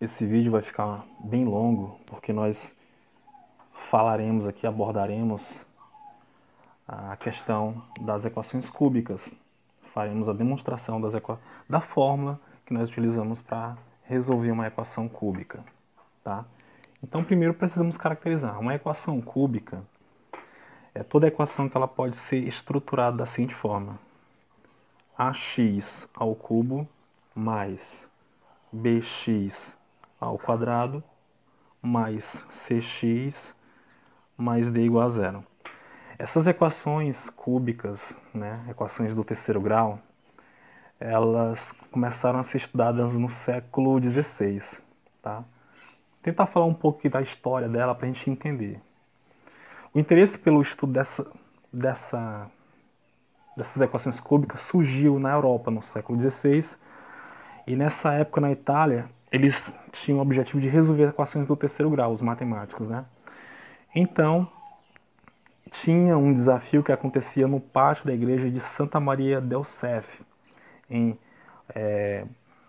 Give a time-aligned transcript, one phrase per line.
[0.00, 2.76] esse vídeo vai ficar bem longo, porque nós
[3.72, 5.64] falaremos aqui, abordaremos
[6.86, 9.34] a questão das equações cúbicas.
[9.82, 11.40] Faremos a demonstração das equa...
[11.68, 15.64] da fórmula que nós utilizamos para resolver uma equação cúbica.
[16.22, 16.44] Tá?
[17.02, 18.60] Então, primeiro precisamos caracterizar.
[18.60, 19.82] Uma equação cúbica
[20.94, 23.98] é toda equação que ela pode ser estruturada da seguinte forma:
[25.16, 26.86] ax ao cubo
[27.34, 28.10] mais
[28.72, 29.76] bx
[30.26, 31.02] ao quadrado
[31.80, 33.54] mais cx
[34.36, 35.44] mais d igual a zero.
[36.18, 39.98] Essas equações cúbicas, né, equações do terceiro grau,
[40.98, 44.82] elas começaram a ser estudadas no século XVI.
[45.22, 45.44] Tá?
[46.22, 48.80] Tentar falar um pouco da história dela para a gente entender.
[49.92, 51.30] O interesse pelo estudo dessa,
[51.72, 52.50] dessa,
[53.56, 56.76] dessas equações cúbicas surgiu na Europa no século XVI
[57.66, 62.12] e nessa época na Itália eles tinham o objetivo de resolver equações do terceiro grau,
[62.12, 63.04] os matemáticos, né?
[63.94, 64.48] Então,
[65.70, 70.20] tinha um desafio que acontecia no pátio da igreja de Santa Maria del Cef,
[70.88, 71.18] em
[71.74, 72.24] é,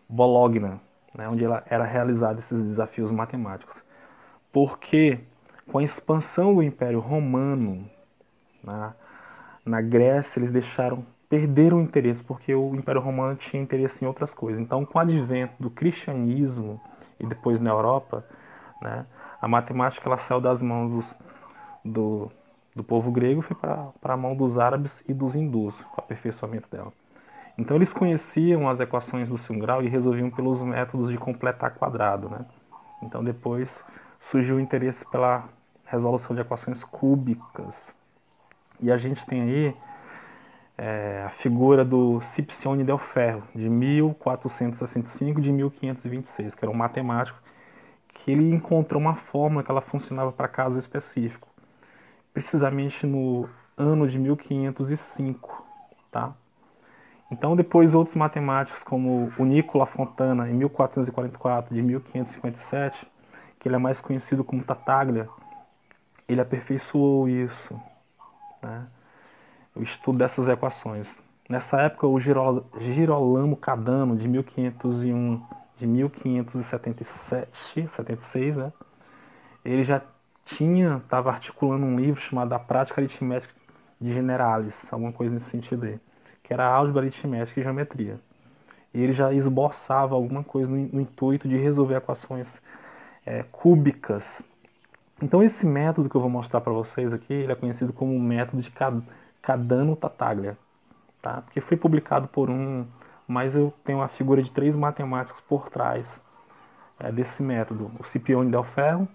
[0.09, 0.81] Bologna,
[1.14, 3.81] né, onde ela, era realizado esses desafios matemáticos.
[4.52, 5.19] Porque
[5.67, 7.89] com a expansão do Império Romano
[8.64, 8.95] na,
[9.66, 14.33] na Grécia, eles deixaram perderam o interesse, porque o Império Romano tinha interesse em outras
[14.33, 14.61] coisas.
[14.61, 16.80] Então, com o advento do cristianismo
[17.20, 18.25] e depois na Europa,
[18.81, 19.06] né,
[19.42, 21.20] a matemática ela saiu das mãos dos,
[21.83, 22.31] do,
[22.75, 26.70] do povo grego foi para a mão dos árabes e dos hindus, com o aperfeiçoamento
[26.70, 26.94] dela.
[27.58, 32.30] Então, eles conheciam as equações do segundo grau e resolviam pelos métodos de completar quadrado.
[32.30, 32.45] Né?
[33.02, 33.83] Então, depois
[34.20, 35.50] surgiu o interesse pela
[35.86, 37.98] resolução de equações cúbicas.
[38.80, 39.75] E a gente tem aí
[40.78, 47.42] é, a figura do Scipione del Ferro, de 1465 de 1526, que era um matemático
[48.14, 51.50] que ele encontrou uma fórmula que ela funcionava para casos específicos,
[52.33, 55.65] precisamente no ano de 1505,
[56.11, 56.33] tá?
[57.32, 63.08] Então depois outros matemáticos como o Nicola Fontana em 1444 de 1557,
[63.59, 65.27] que ele é mais conhecido como Tartaglia,
[66.27, 67.80] ele aperfeiçoou isso,
[68.61, 68.88] né?
[69.77, 71.20] O estudo dessas equações.
[71.48, 75.39] Nessa época, o Girolamo Cadano, de 1501
[75.77, 78.73] de 1577, 76, né?
[79.64, 80.02] Ele já
[80.43, 83.54] tinha, estava articulando um livro chamado A Prática Aritmética
[84.02, 85.99] de Generales, alguma coisa nesse sentido aí,
[86.42, 88.20] que era álgebra aritmética e geometria.
[88.94, 92.59] E ele já esboçava alguma coisa no, no intuito de resolver equações
[93.26, 94.44] é, cúbicas.
[95.21, 98.20] Então esse método que eu vou mostrar para vocês aqui, ele é conhecido como o
[98.20, 99.05] método de Cadano
[99.95, 100.58] Tataglia,
[101.21, 101.41] tá?
[101.41, 102.85] Porque foi publicado por um,
[103.27, 106.23] mas eu tenho a figura de três matemáticos por trás
[106.99, 109.08] é, desse método, o Scipione del Ferro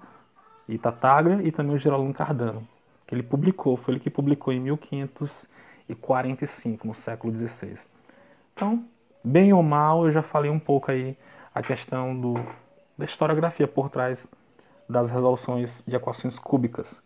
[0.69, 2.65] e Tataglia e também o Gerolamo Cardano,
[3.06, 7.88] que ele publicou, foi ele que publicou em 1545, no século XVI.
[8.54, 8.84] Então,
[9.25, 11.16] bem ou mal, eu já falei um pouco aí
[11.54, 12.34] a questão do,
[12.97, 14.26] da historiografia por trás
[14.88, 17.03] das resoluções de equações cúbicas.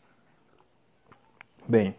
[1.68, 1.96] Bem,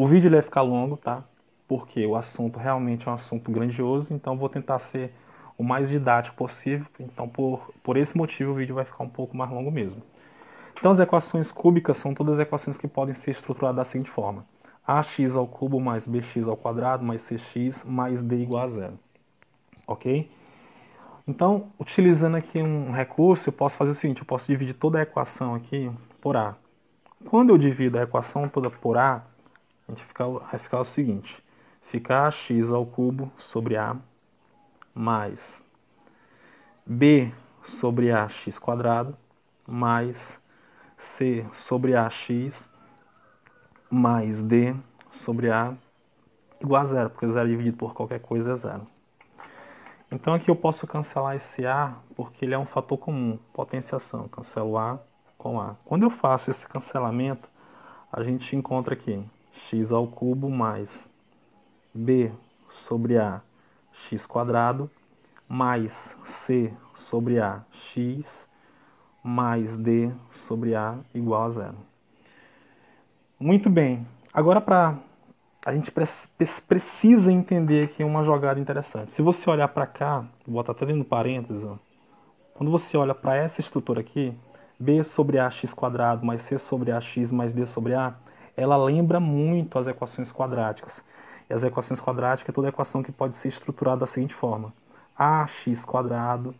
[0.00, 1.22] o vídeo vai ficar longo, tá?
[1.68, 5.12] Porque o assunto realmente é um assunto grandioso, então vou tentar ser
[5.58, 6.86] o mais didático possível.
[6.98, 10.00] Então, por, por esse motivo, o vídeo vai ficar um pouco mais longo mesmo.
[10.78, 14.46] Então, as equações cúbicas são todas as equações que podem ser estruturadas da seguinte forma:
[14.86, 18.98] ax ao cubo mais bx ao quadrado mais cx mais d igual a zero.
[19.86, 20.30] Ok?
[21.28, 25.02] Então, utilizando aqui um recurso, eu posso fazer o seguinte: eu posso dividir toda a
[25.02, 26.56] equação aqui por a.
[27.28, 29.26] Quando eu divido a equação toda por a,
[29.90, 31.42] gente vai ficar o seguinte:
[31.82, 33.96] fica x ao cubo sobre a
[34.94, 35.64] mais
[36.86, 39.16] b sobre ax quadrado
[39.66, 40.40] mais
[40.98, 42.70] c sobre ax
[43.90, 44.74] mais d
[45.10, 45.74] sobre a
[46.60, 48.86] igual a zero, porque zero dividido por qualquer coisa é zero.
[50.12, 54.28] Então aqui eu posso cancelar esse a porque ele é um fator comum, potenciação.
[54.28, 55.00] Cancelo a
[55.38, 55.76] com a.
[55.84, 57.48] Quando eu faço esse cancelamento,
[58.12, 61.10] a gente encontra aqui x ao cubo mais
[61.94, 62.32] b
[62.68, 63.40] sobre a
[63.92, 64.90] x quadrado
[65.48, 68.48] mais c sobre a x
[69.22, 71.76] mais d sobre a igual a zero.
[73.38, 74.06] Muito bem.
[74.32, 74.98] Agora para
[75.64, 75.92] a gente
[76.66, 79.12] precisa entender aqui uma jogada interessante.
[79.12, 81.76] Se você olhar para cá, vou botar até dentro do parênteses, ó.
[82.54, 84.34] quando você olha para essa estrutura aqui,
[84.78, 88.14] b sobre ax quadrado mais c sobre ax mais d sobre a,
[88.60, 91.04] ela lembra muito as equações quadráticas.
[91.48, 94.72] E as equações quadráticas é toda equação que pode ser estruturada da seguinte forma:
[95.16, 96.54] ax quadrado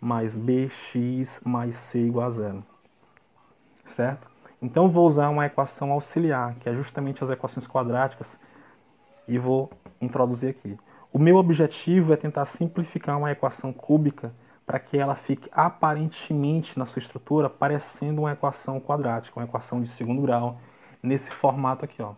[0.00, 2.64] mais bx mais c igual a zero.
[3.84, 4.28] Certo?
[4.60, 8.38] Então vou usar uma equação auxiliar, que é justamente as equações quadráticas,
[9.26, 9.70] e vou
[10.00, 10.78] introduzir aqui.
[11.12, 14.32] O meu objetivo é tentar simplificar uma equação cúbica
[14.66, 19.88] para que ela fique aparentemente na sua estrutura parecendo uma equação quadrática, uma equação de
[19.88, 20.58] segundo grau,
[21.06, 22.02] nesse formato aqui.
[22.02, 22.14] Ó.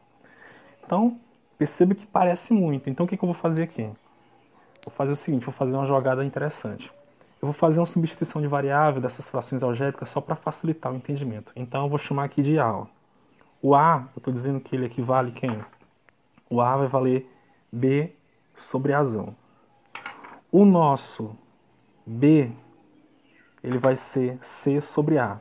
[0.85, 1.19] Então,
[1.57, 2.89] perceba que parece muito.
[2.89, 3.85] Então, o que, que eu vou fazer aqui?
[4.85, 6.91] Vou fazer o seguinte, vou fazer uma jogada interessante.
[7.41, 11.53] Eu vou fazer uma substituição de variável dessas frações algébricas só para facilitar o entendimento.
[11.55, 12.73] Então, eu vou chamar aqui de A.
[12.73, 12.87] Ó.
[13.61, 15.59] O A, eu estou dizendo que ele equivale quem?
[16.49, 17.31] O A vai valer
[17.71, 18.13] B
[18.55, 19.37] sobre azão.
[20.51, 21.37] O nosso
[22.07, 22.51] B,
[23.63, 25.41] ele vai ser C sobre A.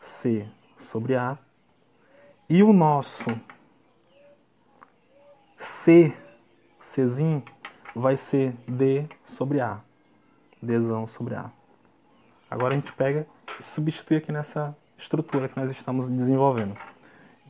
[0.00, 0.46] C
[0.76, 1.38] sobre A.
[2.50, 3.26] E o nosso
[5.58, 6.14] C,
[6.80, 7.42] Czinho,
[7.94, 9.80] vai ser D sobre A.
[10.62, 11.50] Dzão sobre A.
[12.50, 13.26] Agora a gente pega
[13.60, 16.74] e substitui aqui nessa estrutura que nós estamos desenvolvendo.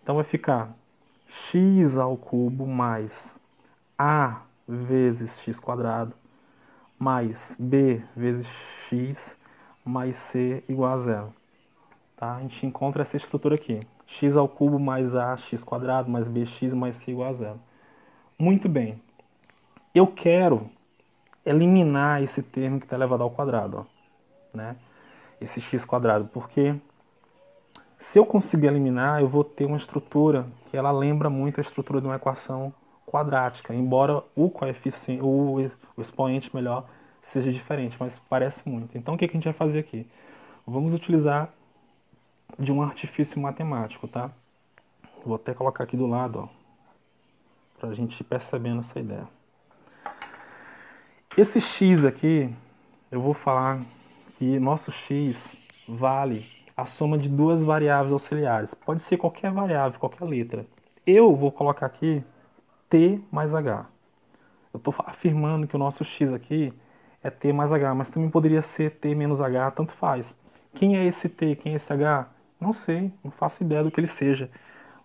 [0.02, 0.74] Então vai ficar
[1.28, 3.38] x ao cubo mais
[3.96, 6.12] a vezes x quadrado
[6.98, 8.48] mais b vezes
[8.88, 9.38] x
[9.84, 11.34] mais c igual a zero.
[12.16, 12.34] Tá?
[12.34, 13.86] A gente encontra essa estrutura aqui.
[14.08, 17.60] X ao cubo mais a x quadrado mais bx mais c igual a zero.
[18.38, 19.00] Muito bem.
[19.94, 20.69] Eu quero
[21.44, 23.78] eliminar esse termo que está elevado ao quadrado.
[23.78, 24.76] Ó, né?
[25.40, 26.25] Esse x quadrado.
[26.32, 26.75] Porque
[27.99, 32.00] se eu conseguir eliminar, eu vou ter uma estrutura que ela lembra muito a estrutura
[32.00, 32.72] de uma equação
[33.06, 36.84] quadrática, embora o coeficiente, o, o expoente melhor,
[37.20, 38.96] seja diferente, mas parece muito.
[38.96, 40.06] Então o que, a gente vai fazer aqui?
[40.66, 41.52] Vamos utilizar
[42.56, 44.30] de um artifício matemático, tá?
[45.24, 46.48] Vou até colocar aqui do lado, ó,
[47.78, 49.26] para a gente ir percebendo essa ideia.
[51.36, 52.54] Esse x aqui,
[53.10, 53.80] eu vou falar
[54.36, 55.56] que nosso x
[55.88, 56.46] vale
[56.76, 58.72] a soma de duas variáveis auxiliares.
[58.74, 60.64] Pode ser qualquer variável, qualquer letra.
[61.04, 62.22] Eu vou colocar aqui
[62.88, 63.86] T mais H.
[64.72, 66.72] Eu estou afirmando que o nosso X aqui
[67.22, 70.38] é T mais H, mas também poderia ser T menos H, tanto faz.
[70.74, 72.28] Quem é esse T, quem é esse H?
[72.60, 74.50] Não sei, não faço ideia do que ele seja.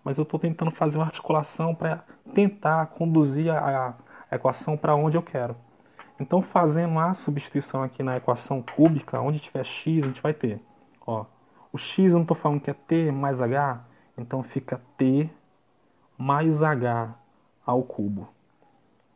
[0.02, 2.04] Mas eu estou tentando fazer uma articulação para
[2.34, 3.94] tentar conduzir a,
[4.30, 5.56] a equação para onde eu quero.
[6.20, 10.60] Então, fazendo a substituição aqui na equação cúbica, onde tiver x, a gente vai ter.
[11.06, 11.24] Ó,
[11.72, 13.84] o x eu não estou falando que é t mais h,
[14.16, 15.28] então fica t
[16.16, 17.14] mais h
[17.66, 18.34] ao cubo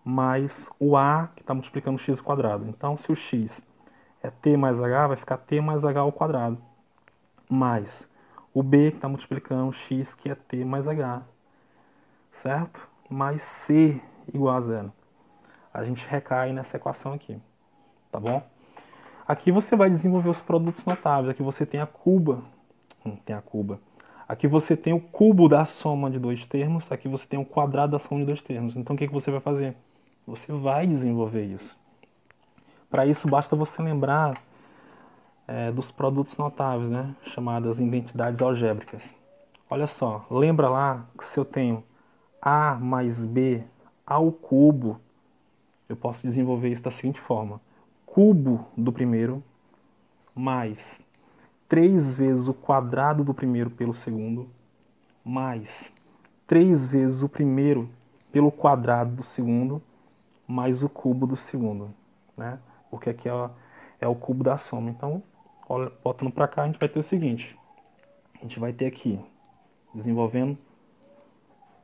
[0.08, 2.66] mais o a que está multiplicando x ao quadrado.
[2.66, 3.62] Então, se o x
[4.22, 6.56] é t mais h, vai ficar t mais h ao quadrado,
[7.48, 8.10] mais
[8.58, 11.22] o b que está multiplicando o x, que é t mais h,
[12.28, 12.88] certo?
[13.08, 14.00] Mais c
[14.34, 14.92] igual a zero.
[15.72, 17.38] A gente recai nessa equação aqui,
[18.10, 18.42] tá bom?
[19.28, 21.30] Aqui você vai desenvolver os produtos notáveis.
[21.30, 22.42] Aqui você tem a cuba,
[23.06, 23.78] hum, tem a cuba,
[24.28, 27.92] Aqui você tem o cubo da soma de dois termos, aqui você tem o quadrado
[27.92, 28.76] da soma de dois termos.
[28.76, 29.76] Então o que, que você vai fazer?
[30.26, 31.78] Você vai desenvolver isso.
[32.90, 34.36] Para isso basta você lembrar
[35.48, 37.16] é, dos produtos notáveis, né?
[37.22, 39.16] chamadas identidades algébricas.
[39.70, 41.82] Olha só, lembra lá que se eu tenho
[42.40, 43.64] A mais B
[44.06, 45.00] ao cubo,
[45.88, 47.60] eu posso desenvolver isso da seguinte forma.
[48.04, 49.42] Cubo do primeiro
[50.34, 51.02] mais
[51.68, 54.48] 3 vezes o quadrado do primeiro pelo segundo,
[55.24, 55.92] mais
[56.46, 57.88] 3 vezes o primeiro
[58.30, 59.82] pelo quadrado do segundo,
[60.46, 61.90] mais o cubo do segundo,
[62.36, 62.58] né?
[62.90, 63.50] Porque aqui é,
[64.00, 64.88] é o cubo da soma.
[64.90, 65.22] Então,
[65.68, 67.58] olha, botando para cá, a gente vai ter o seguinte.
[68.34, 69.18] A gente vai ter aqui,
[69.94, 70.56] desenvolvendo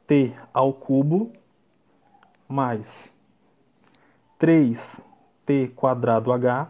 [0.06, 1.32] t ao cubo
[2.46, 3.12] mais
[4.38, 6.68] 3t quadrado h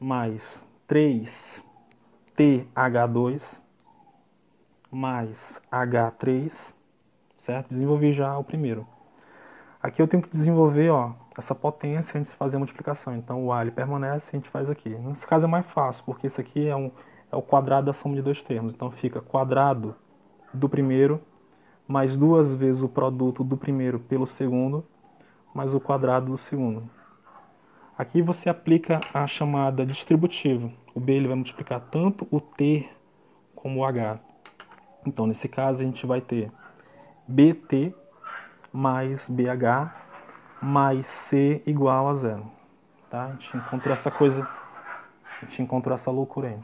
[0.00, 1.62] mais 3
[2.36, 3.62] TH2
[4.90, 6.74] mais H3,
[7.38, 7.68] certo?
[7.70, 8.86] Desenvolvi já o primeiro.
[9.82, 13.16] Aqui eu tenho que desenvolver ó, essa potência antes de fazer a multiplicação.
[13.16, 14.90] Então o A ele permanece a gente faz aqui.
[14.90, 16.90] Nesse caso é mais fácil, porque isso aqui é, um,
[17.30, 18.74] é o quadrado da soma de dois termos.
[18.74, 19.94] Então fica quadrado
[20.52, 21.20] do primeiro
[21.88, 24.84] mais duas vezes o produto do primeiro pelo segundo
[25.54, 26.88] mais o quadrado do segundo.
[27.96, 30.70] Aqui você aplica a chamada distributiva.
[30.94, 32.88] O B ele vai multiplicar tanto o T
[33.54, 34.18] como o H.
[35.06, 36.50] Então, nesse caso, a gente vai ter
[37.28, 37.94] BT
[38.72, 39.92] mais BH
[40.62, 42.46] mais C igual a zero.
[43.10, 43.24] Tá?
[43.24, 44.48] A gente encontrou essa coisa,
[45.40, 46.58] a gente encontrou essa loucura aí.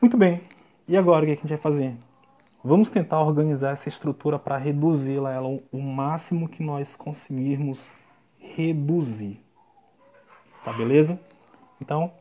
[0.00, 0.42] Muito bem,
[0.86, 1.96] e agora o que a gente vai fazer?
[2.62, 7.90] Vamos tentar organizar essa estrutura para reduzi-la ela o máximo que nós conseguirmos
[8.38, 9.42] reduzir.
[10.62, 11.18] Tá beleza?
[11.80, 12.12] Então,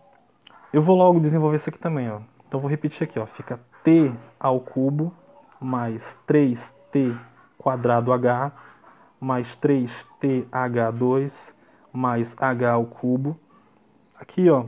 [0.72, 2.22] eu vou logo desenvolver isso aqui também, ó.
[2.48, 3.26] Então, vou repetir aqui, ó.
[3.26, 5.14] Fica t ao cubo
[5.60, 7.20] mais 3t
[7.58, 8.52] quadrado h
[9.20, 11.54] mais 3th2
[11.92, 13.40] mais h ao cubo.
[14.20, 14.66] Aqui, ó,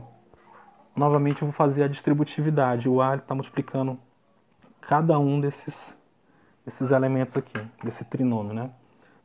[0.94, 2.88] novamente eu vou fazer a distributividade.
[2.88, 3.98] O A está multiplicando
[4.80, 5.96] cada um desses,
[6.64, 8.70] desses elementos aqui, desse trinômio, né?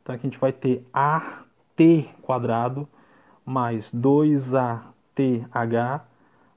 [0.02, 2.88] Então aqui a gente vai ter AT quadrado
[3.44, 4.82] mais 2ATH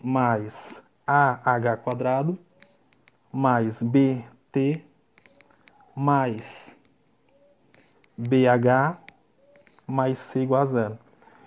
[0.02, 1.40] mais ah
[1.84, 2.38] quadrado
[3.32, 4.84] mais bt
[5.94, 6.76] mais
[8.18, 8.98] BH
[9.86, 10.98] mais C igual a zero.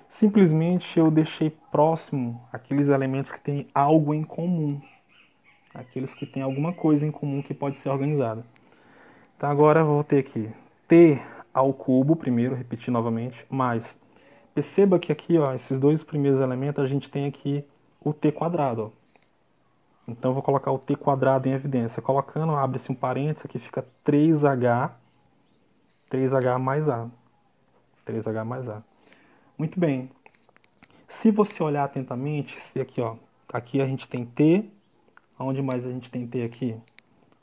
[0.07, 4.81] Simplesmente eu deixei próximo aqueles elementos que têm algo em comum.
[5.73, 8.43] Aqueles que têm alguma coisa em comum que pode ser organizada.
[9.37, 10.49] Então agora eu vou ter aqui
[10.87, 11.21] T
[11.53, 13.99] ao cubo, primeiro, repetir novamente, mais.
[14.53, 17.63] Perceba que aqui, ó, esses dois primeiros elementos, a gente tem aqui
[18.01, 18.93] o T quadrado.
[18.93, 18.99] Ó.
[20.11, 22.01] Então eu vou colocar o t quadrado em evidência.
[22.01, 24.91] Colocando, abre-se um parênteses, aqui fica 3h,
[26.09, 27.07] 3h mais a.
[28.05, 28.83] 3h mais a.
[29.57, 30.11] Muito bem.
[31.07, 33.15] Se você olhar atentamente, aqui, ó,
[33.51, 34.69] aqui a gente tem t,
[35.37, 36.77] aonde mais a gente tem t aqui?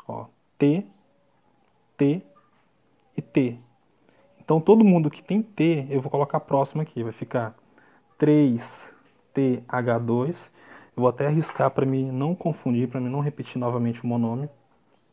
[0.06, 0.26] Ó,
[0.58, 0.86] t,
[1.96, 2.22] t
[3.16, 3.58] e t.
[4.40, 7.54] Então todo mundo que tem t, eu vou colocar próximo aqui, vai ficar
[8.18, 10.52] 3th2
[10.96, 14.48] eu vou até arriscar para me não confundir, para me não repetir novamente o monômio.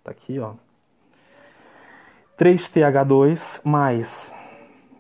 [0.02, 0.54] Tá aqui, ó.
[2.38, 4.34] 3TH2 mais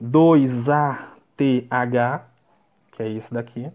[0.02, 2.22] 2ATH,
[2.92, 3.72] que é esse daqui.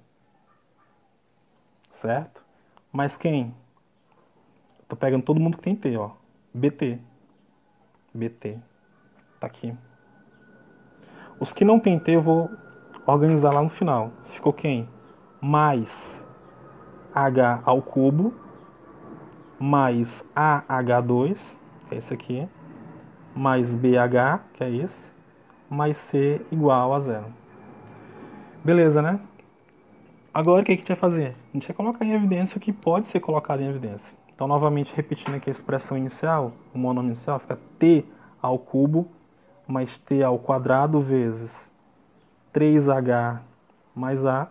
[1.90, 2.44] Certo?
[2.92, 3.54] Mais quem?
[4.86, 6.10] Tô pegando todo mundo que tem T, ó.
[6.52, 6.98] BT.
[8.12, 8.58] BT.
[9.40, 9.74] Tá aqui.
[11.40, 12.50] Os que não tem T eu vou
[13.06, 14.12] organizar lá no final.
[14.26, 14.86] Ficou quem?
[15.40, 16.27] Mais
[17.14, 18.32] H ao cubo
[19.58, 22.48] mais AH2, que é esse aqui,
[23.34, 25.12] mais BH, que é esse,
[25.68, 27.26] mais C igual a zero.
[28.64, 29.20] Beleza, né?
[30.32, 31.36] Agora o que a gente vai fazer?
[31.50, 34.16] A gente vai colocar em evidência o que pode ser colocado em evidência.
[34.34, 38.04] Então, novamente, repetindo aqui a expressão inicial, o monômio inicial fica t
[38.40, 39.08] ao cubo
[39.66, 41.72] mais t ao quadrado vezes
[42.54, 43.40] 3h
[43.94, 44.48] mais a.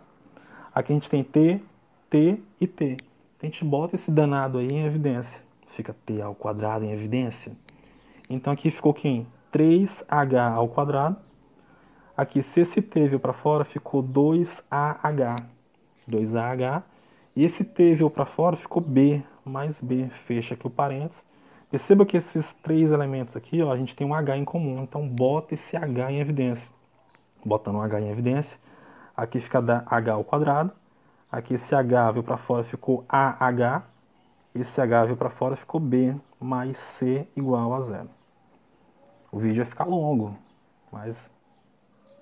[0.76, 1.64] Aqui a gente tem t
[2.10, 2.98] T e T.
[3.42, 5.44] A gente bota esse danado aí em evidência.
[5.68, 7.52] Fica T ao quadrado em evidência.
[8.30, 9.28] Então aqui ficou quem?
[9.52, 11.18] 3H ao quadrado.
[12.16, 15.46] Aqui, se esse T veio para fora, ficou 2AH.
[16.10, 16.84] 2AH.
[17.36, 20.10] E esse T veio para fora, ficou B mais B.
[20.10, 21.26] Fecha aqui o parênteses.
[21.70, 24.82] Perceba que esses três elementos aqui, ó, a gente tem um H em comum.
[24.82, 26.72] Então, bota esse H em evidência.
[27.46, 28.58] Botando um H em evidência,
[29.16, 30.72] aqui fica H ao quadrado.
[31.31, 33.84] Aqui esse H veio para fora, ficou AH.
[34.55, 38.10] Esse H veio para fora, ficou B mais C igual a zero.
[39.31, 40.36] O vídeo vai ficar longo,
[40.91, 41.29] mas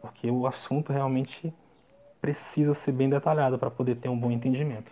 [0.02, 1.54] porque o assunto realmente
[2.20, 4.92] precisa ser bem detalhado para poder ter um bom entendimento.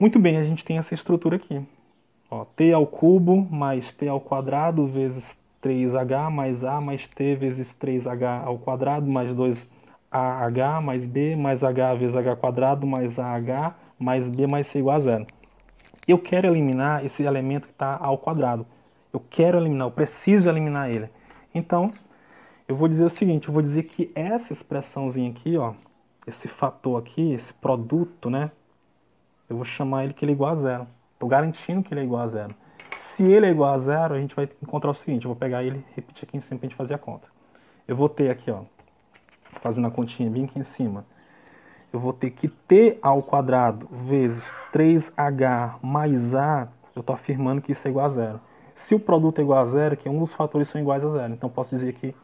[0.00, 1.62] Muito bem, a gente tem essa estrutura aqui.
[2.30, 7.74] Ó, t ao cubo mais t ao quadrado vezes 3h mais a mais t vezes
[7.74, 9.68] 3h ao quadrado mais 2
[10.10, 14.96] AH mais B mais H vezes H quadrado mais AH mais B mais C igual
[14.96, 15.26] a zero.
[16.06, 18.66] Eu quero eliminar esse elemento que está ao quadrado.
[19.12, 21.10] Eu quero eliminar, eu preciso eliminar ele.
[21.54, 21.92] Então,
[22.66, 25.74] eu vou dizer o seguinte, eu vou dizer que essa expressãozinha aqui, ó,
[26.26, 28.50] esse fator aqui, esse produto, né?
[29.48, 30.86] Eu vou chamar ele que ele é igual a zero.
[31.14, 32.54] Estou garantindo que ele é igual a zero.
[32.96, 35.62] Se ele é igual a zero, a gente vai encontrar o seguinte, eu vou pegar
[35.62, 37.28] ele e repetir aqui em cima para a gente fazer a conta.
[37.86, 38.62] Eu vou ter aqui, ó,
[39.60, 41.04] fazendo a continha bem aqui em cima,
[41.92, 47.72] eu vou ter que t ao quadrado vezes 3h mais a, eu estou afirmando que
[47.72, 48.40] isso é igual a zero.
[48.74, 51.32] Se o produto é igual a zero, que um dos fatores são iguais a zero,
[51.32, 52.14] então posso dizer que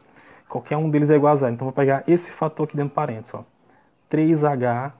[0.47, 1.53] qualquer um deles é igual a zero.
[1.53, 3.43] Então vou pegar esse fator aqui dentro do parênteses, ó.
[4.09, 4.93] 3h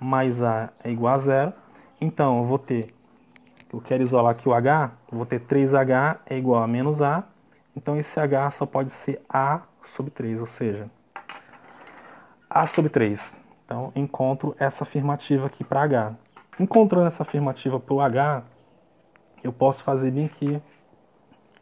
[0.00, 1.52] mais a é igual a zero.
[2.00, 2.94] Então eu vou ter,
[3.72, 7.24] eu quero isolar aqui o h, eu vou ter 3h é igual a menos a,
[7.76, 10.90] então esse h só pode ser a sobre 3, ou seja,
[12.54, 13.34] a sobre 3.
[13.64, 16.14] Então, encontro essa afirmativa aqui para H.
[16.60, 18.42] Encontrando essa afirmativa para o H,
[19.42, 20.60] eu posso fazer bem aqui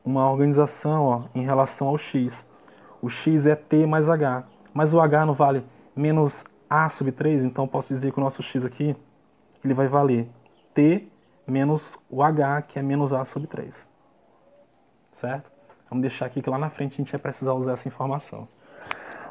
[0.05, 2.49] uma organização ó, em relação ao X.
[3.01, 4.45] O X é T mais H,
[4.75, 8.43] mas o H não vale menos A sobre 3, então posso dizer que o nosso
[8.43, 8.97] X aqui
[9.65, 10.29] ele vai valer
[10.75, 11.07] T
[11.47, 13.89] menos o H, que é menos A sobre 3.
[15.13, 15.51] Certo?
[15.89, 18.49] Vamos deixar aqui que lá na frente a gente vai precisar usar essa informação.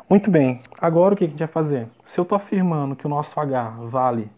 [0.10, 1.88] Muito bem, agora o que a gente vai fazer?
[2.04, 4.32] Se eu estou afirmando que o nosso H vale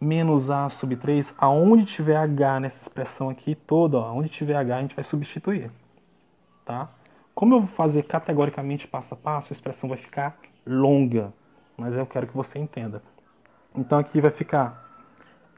[0.00, 4.76] menos A sobre 3, aonde tiver H nessa expressão aqui toda, ó, onde tiver H
[4.76, 5.72] a gente vai substituir.
[6.64, 6.88] Tá?
[7.34, 11.32] Como eu vou fazer categoricamente passo a passo, a expressão vai ficar longa,
[11.76, 13.02] mas eu quero que você entenda.
[13.74, 14.88] Então aqui vai ficar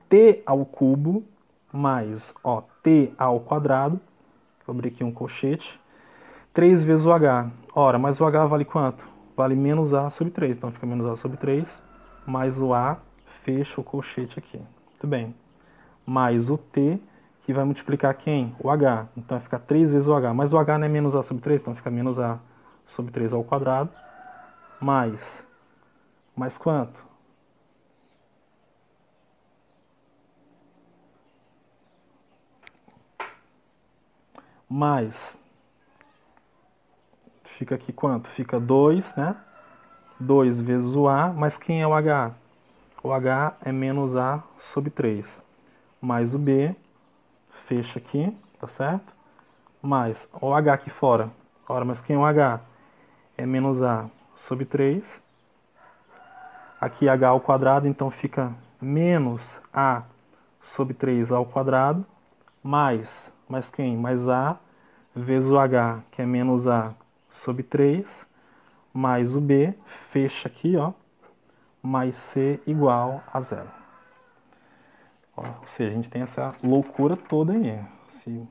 [0.08, 1.22] t ao cubo
[1.70, 4.00] mais ó, t ao quadrado,
[4.66, 5.78] vou abrir aqui um colchete,
[6.54, 7.50] 3 vezes o h.
[7.74, 9.09] Ora, mas o h vale quanto?
[9.40, 10.58] Vale menos A sobre 3.
[10.58, 11.82] Então fica menos A sobre 3,
[12.26, 12.98] mais o A,
[13.42, 14.58] fecha o colchete aqui.
[14.58, 15.34] Muito bem.
[16.04, 17.00] Mais o T,
[17.42, 18.54] que vai multiplicar quem?
[18.60, 19.08] O H.
[19.16, 20.34] Então vai ficar 3 vezes o H.
[20.34, 22.38] Mas o H não é menos A sobre 3, então fica menos A
[22.84, 23.90] sobre 3 ao quadrado.
[24.78, 25.46] Mais,
[26.36, 27.02] mais quanto?
[34.68, 35.36] Mais
[37.60, 38.26] Fica aqui quanto?
[38.26, 39.36] Fica 2, né?
[40.18, 42.32] 2 vezes o A, mas quem é o H?
[43.02, 45.42] O H é menos A sobre 3.
[46.00, 46.74] Mais o B,
[47.50, 49.12] fecha aqui, tá certo?
[49.82, 51.30] Mais o H aqui fora.
[51.68, 52.62] Ora, mas quem é o H?
[53.36, 55.22] É menos A sobre 3.
[56.80, 60.04] Aqui H ao quadrado, então fica menos A
[60.58, 62.06] sobre 3 ao quadrado.
[62.62, 63.98] Mais, mais quem?
[63.98, 64.56] Mais A
[65.14, 66.94] vezes o H, que é menos A
[67.30, 68.26] sobre 3,
[68.92, 70.92] mais o B, fecha aqui, ó,
[71.82, 73.70] mais C igual a zero.
[75.36, 78.46] Ó, ou seja, a gente tem essa loucura toda aí, esse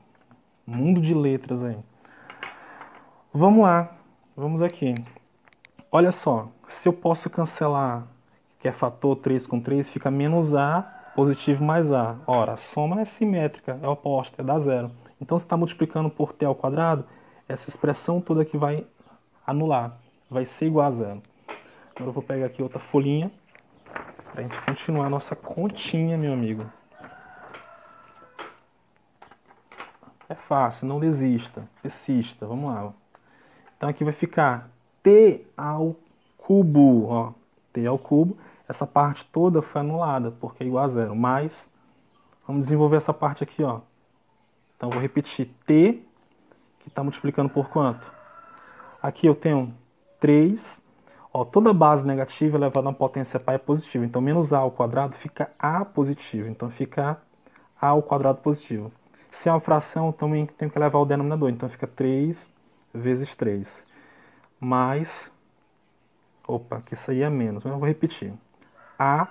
[0.66, 1.78] mundo de letras aí.
[3.32, 3.96] Vamos lá,
[4.36, 4.94] vamos aqui.
[5.92, 8.06] Olha só, se eu posso cancelar,
[8.58, 12.16] que é fator 3 com 3, fica menos A positivo mais A.
[12.26, 14.90] Ora, a soma é simétrica, é oposta, é da zero.
[15.20, 17.04] Então, se está multiplicando por t ao quadrado,
[17.50, 18.86] essa expressão toda aqui vai
[19.44, 19.98] anular,
[20.30, 21.22] vai ser igual a zero.
[21.96, 23.30] Agora eu vou pegar aqui outra folhinha
[24.30, 26.64] para a gente continuar a nossa continha, meu amigo.
[30.28, 32.92] É fácil, não desista, persista, vamos lá.
[33.76, 34.70] Então aqui vai ficar
[35.02, 35.96] t ao
[36.38, 37.32] cubo, ó,
[37.72, 38.38] t ao cubo.
[38.68, 41.16] Essa parte toda foi anulada, porque é igual a zero.
[41.16, 41.68] Mas,
[42.46, 43.80] vamos desenvolver essa parte aqui, ó.
[44.76, 46.06] Então vou repetir t
[46.80, 48.10] que está multiplicando por quanto?
[49.02, 49.74] Aqui eu tenho
[50.18, 50.84] 3.
[51.32, 54.04] Ó, toda base negativa elevada a uma potência π é positiva.
[54.04, 56.48] Então, menos a ao quadrado fica a positivo.
[56.48, 57.20] Então, fica
[57.80, 58.92] a ao quadrado positivo.
[59.30, 61.48] Se é uma fração, também tem que elevar o denominador.
[61.50, 62.52] Então, fica 3
[62.92, 63.86] vezes 3.
[64.58, 65.32] Mais...
[66.46, 68.34] Opa, que isso aí é menos, mas eu vou repetir.
[68.98, 69.28] A,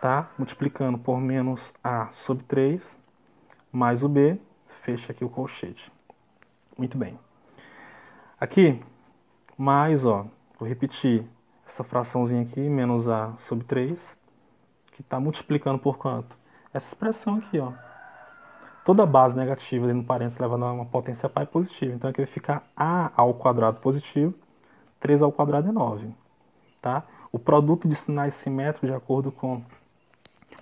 [0.00, 0.28] tá?
[0.36, 3.00] Multiplicando por menos A sobre 3,
[3.70, 5.92] mais o B, fecha aqui o colchete.
[6.76, 7.18] Muito bem.
[8.40, 8.80] Aqui,
[9.56, 10.26] mais, ó,
[10.58, 11.24] vou repetir
[11.66, 14.18] essa fraçãozinha aqui, menos A sobre 3,
[14.92, 16.36] que está multiplicando por quanto?
[16.72, 17.72] Essa expressão aqui, ó.
[18.84, 21.94] Toda base negativa dentro do parênteses levando a uma potência é positiva.
[21.94, 24.34] Então aqui vai ficar A ao quadrado positivo,
[24.98, 26.12] 3 ao quadrado é 9.
[26.80, 27.04] Tá?
[27.30, 29.62] O produto de sinais simétricos, de acordo com,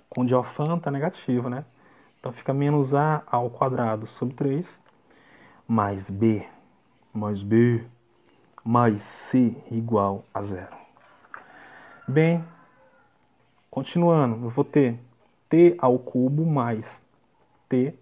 [0.07, 1.65] com o Diofan, está negativo, né?
[2.19, 4.83] Então fica menos A ao quadrado sobre 3,
[5.71, 6.45] mais B,
[7.13, 7.87] mais B,
[8.61, 10.75] mais C igual a zero.
[12.05, 12.45] Bem,
[13.69, 14.99] continuando, eu vou ter
[15.47, 17.05] T ao cubo mais
[17.69, 17.97] T.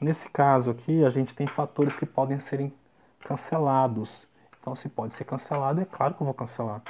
[0.00, 2.72] Nesse caso aqui, a gente tem fatores que podem serem
[3.26, 4.26] cancelados.
[4.58, 6.80] Então, se pode ser cancelado, é claro que eu vou cancelar.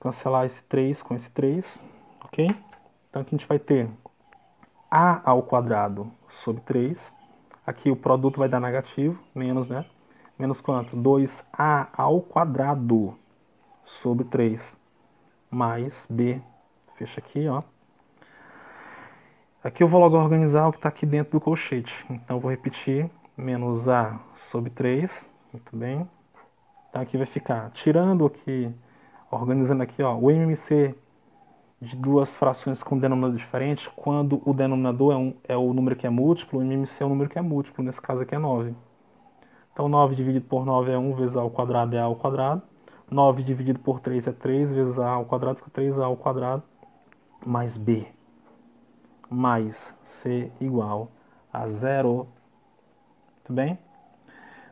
[0.00, 1.84] Cancelar esse 3 com esse 3,
[2.24, 2.46] ok?
[3.10, 3.90] Então, aqui a gente vai ter
[4.90, 7.17] A ao quadrado sobre 3
[7.68, 9.84] Aqui o produto vai dar negativo, menos, né?
[10.38, 10.96] Menos quanto?
[10.96, 13.14] 2a ao quadrado
[13.84, 14.74] sobre 3
[15.50, 16.40] mais b.
[16.94, 17.62] Fecha aqui, ó.
[19.62, 22.06] Aqui eu vou logo organizar o que está aqui dentro do colchete.
[22.08, 26.08] Então eu vou repetir, menos a sobre 3, muito bem.
[26.88, 28.74] Então aqui vai ficar, tirando aqui,
[29.30, 30.94] organizando aqui, ó, o MMC
[31.80, 36.06] de duas frações com denominador diferente, quando o denominador é, um, é o número que
[36.06, 38.74] é múltiplo, o MMC é o número que é múltiplo, nesse caso aqui é 9.
[39.72, 42.62] Então 9 dividido por 9 é 1 vezes a ao quadrado é a ao quadrado.
[43.08, 46.64] 9 dividido por 3 é 3 vezes a ao quadrado, fica 3a ao quadrado,
[47.46, 48.06] mais b,
[49.30, 51.12] mais c igual
[51.52, 52.26] a zero.
[53.36, 53.78] Muito bem?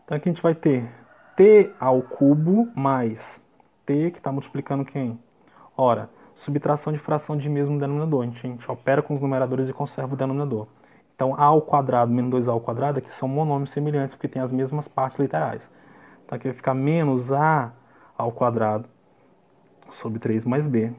[0.05, 0.92] Então aqui a gente vai ter
[1.37, 3.45] t ao cubo mais
[3.85, 5.19] t, que está multiplicando quem?
[5.77, 8.22] Ora, subtração de fração de mesmo denominador.
[8.22, 10.68] A gente, a gente opera com os numeradores e conserva o denominador.
[11.14, 14.53] Então, a ao quadrado menos 2a ao quadrado aqui são monômios semelhantes, porque tem as
[14.53, 15.70] mesmas partes literais.
[16.25, 17.72] Então, aqui vai ficar menos a
[18.18, 18.87] ao quadrado
[19.90, 20.92] sobre 3 mais b.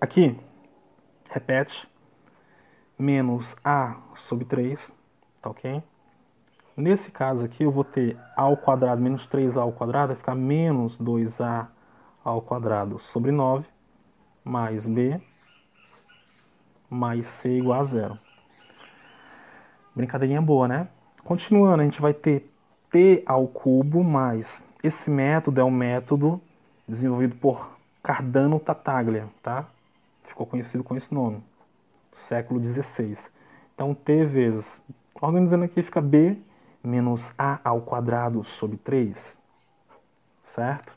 [0.00, 0.36] Aqui,
[1.30, 1.88] repete,
[2.98, 4.92] menos a sobre 3,
[5.40, 5.80] tá ok?
[6.76, 10.34] Nesse caso aqui, eu vou ter a ao quadrado menos 3a ao quadrado, vai ficar
[10.34, 11.68] menos 2a
[12.24, 13.68] ao quadrado sobre 9,
[14.42, 15.20] mais b,
[16.88, 18.18] mais c igual a zero.
[19.94, 20.88] Brincadeirinha boa, né?
[21.22, 22.50] Continuando, a gente vai ter
[22.90, 24.64] t ao cubo mais...
[24.82, 26.40] Esse método é um método
[26.86, 27.70] desenvolvido por
[28.02, 29.66] Cardano Tattaglia, tá?
[30.22, 31.42] Ficou conhecido com esse nome,
[32.12, 33.30] século XVI.
[33.74, 34.80] Então, t vezes...
[35.20, 36.36] Organizando aqui, fica b
[36.82, 39.40] menos a ao quadrado sobre 3,
[40.42, 40.94] certo?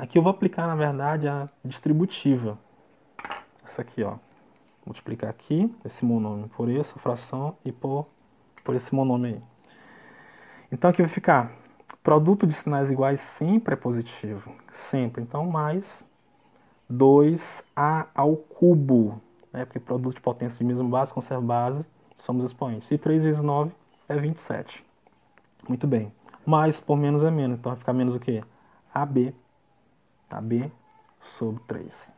[0.00, 2.58] Aqui eu vou aplicar, na verdade, a distributiva.
[3.62, 4.14] Essa aqui, ó.
[4.86, 8.06] Multiplicar aqui esse monômio por essa fração e por,
[8.64, 9.42] por esse monômio aí.
[10.72, 11.52] Então aqui vai ficar
[12.02, 14.54] produto de sinais iguais sempre é positivo.
[14.72, 15.22] Sempre.
[15.22, 16.08] Então, mais
[16.90, 19.20] 2a ao cubo.
[19.52, 19.66] Né?
[19.66, 21.86] Porque produto de potência de mesma base conserva base,
[22.16, 22.90] somos expoentes.
[22.90, 23.70] E 3 vezes 9
[24.08, 24.82] é 27.
[25.68, 26.10] Muito bem.
[26.46, 27.58] Mais por menos é menos.
[27.58, 28.42] Então vai ficar menos o quê?
[28.94, 29.34] AB
[30.30, 30.40] tá?
[30.40, 30.70] B
[31.18, 32.12] sobre 3.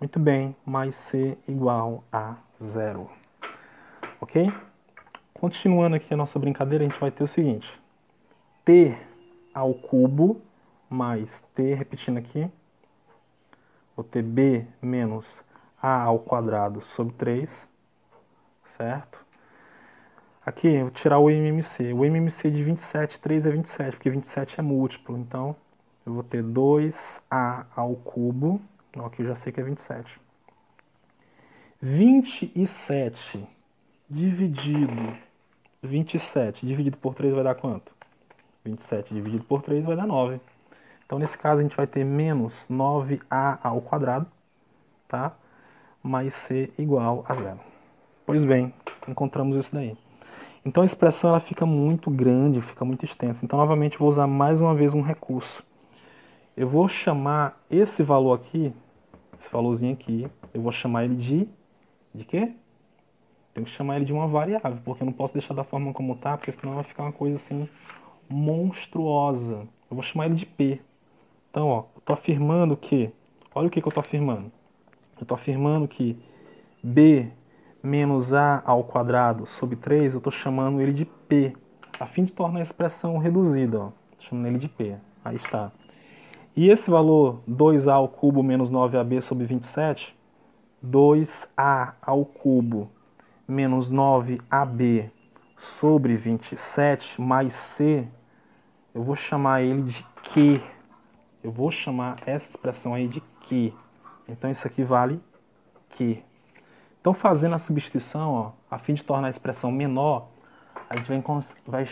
[0.00, 3.08] Muito bem, mais C igual a zero.
[4.20, 4.52] Ok?
[5.32, 7.80] Continuando aqui a nossa brincadeira, a gente vai ter o seguinte.
[8.64, 8.98] T
[9.54, 10.40] ao cubo
[10.88, 12.50] mais T, repetindo aqui,
[13.94, 15.44] vou ter B menos
[15.80, 17.68] A ao quadrado sobre 3,
[18.64, 19.24] certo?
[20.44, 21.92] Aqui, vou tirar o MMC.
[21.92, 25.56] O MMC de 27, 3 é 27, porque 27 é múltiplo, então
[26.06, 28.60] eu vou ter 2a ao cubo,
[29.04, 30.20] aqui eu já sei que é 27.
[31.82, 33.46] 27
[34.08, 35.16] dividido
[35.82, 37.92] 27 dividido por 3 vai dar quanto?
[38.64, 40.40] 27 dividido por 3 vai dar 9.
[41.04, 44.26] Então, nesse caso, a gente vai ter menos 9a ao quadrado,
[45.06, 45.36] tá?
[46.02, 47.60] Mais c igual a zero.
[48.24, 48.72] Pois bem,
[49.06, 49.96] encontramos isso daí.
[50.64, 53.44] Então, a expressão ela fica muito grande, fica muito extensa.
[53.44, 55.62] Então, novamente, vou usar mais uma vez um recurso
[56.56, 58.72] eu vou chamar esse valor aqui,
[59.38, 61.48] esse valorzinho aqui, eu vou chamar ele de
[62.14, 62.52] de quê?
[63.52, 66.14] Tenho que chamar ele de uma variável, porque eu não posso deixar da forma como
[66.14, 67.68] está, porque senão vai ficar uma coisa assim
[68.28, 69.68] monstruosa.
[69.90, 70.80] Eu vou chamar ele de P.
[71.50, 73.10] Então, ó, eu estou afirmando que,
[73.54, 74.50] olha o que, que eu estou afirmando.
[75.16, 76.18] Eu estou afirmando que
[76.82, 77.30] B
[77.82, 81.54] menos A ao quadrado sobre 3, eu estou chamando ele de P,
[81.98, 83.80] a fim de tornar a expressão reduzida.
[83.80, 83.90] Ó.
[84.18, 84.96] Chamando ele de P.
[85.24, 85.70] Aí está.
[86.56, 90.16] E esse valor 2a ao cubo menos 9ab sobre 27,
[90.82, 92.90] 2a ao cubo
[93.46, 95.10] menos 9ab
[95.58, 98.08] sobre 27 mais c,
[98.94, 100.58] eu vou chamar ele de Q.
[101.44, 103.74] Eu vou chamar essa expressão aí de Q.
[104.26, 105.20] Então isso aqui vale
[105.90, 106.22] Q.
[106.98, 110.28] Então fazendo a substituição, ó, a fim de tornar a expressão menor,
[110.88, 111.22] a gente vai,
[111.66, 111.88] vai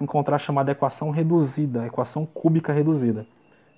[0.00, 3.26] encontrar a chamada equação reduzida, equação cúbica reduzida.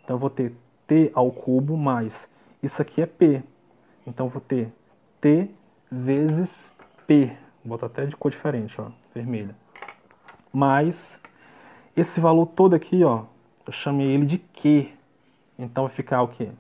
[0.07, 0.55] Então eu vou ter
[0.87, 2.31] t ao cubo mais,
[2.63, 3.43] isso aqui é p.
[4.07, 4.73] Então eu vou ter
[5.21, 5.51] t
[5.91, 6.73] vezes
[7.09, 7.37] p.
[7.65, 9.57] Vou botar até de cor diferente, ó, vermelha.
[10.53, 11.19] Mais
[11.97, 13.25] esse valor todo aqui, ó,
[13.67, 14.95] eu chamei ele de q.
[15.59, 16.51] Então vai ficar o quê?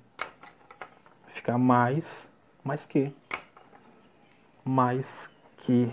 [1.23, 2.33] Vai ficar mais,
[2.65, 3.13] mais q.
[4.65, 5.89] Mais q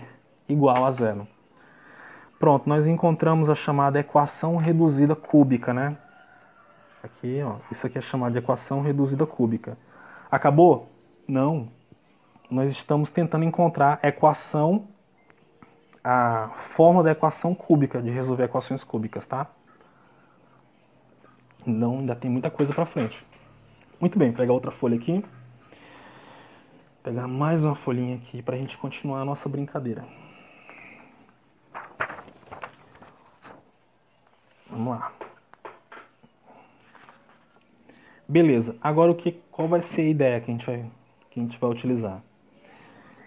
[0.48, 1.28] igual a zero.
[2.36, 5.96] Pronto, nós encontramos a chamada equação reduzida cúbica, né?
[7.04, 9.76] Aqui, ó, isso aqui é chamado de equação reduzida cúbica.
[10.30, 10.88] Acabou?
[11.28, 11.68] Não.
[12.50, 14.88] Nós estamos tentando encontrar a equação
[16.02, 19.46] a forma da equação cúbica, de resolver equações cúbicas, tá?
[21.66, 23.26] Não, ainda tem muita coisa para frente.
[24.00, 25.22] Muito bem, pegar outra folha aqui.
[27.02, 30.06] Pegar mais uma folhinha aqui para a gente continuar a nossa brincadeira.
[34.70, 35.23] Vamos lá.
[38.34, 40.90] Beleza, agora o que, qual vai ser a ideia que a gente vai,
[41.30, 42.20] que a gente vai utilizar?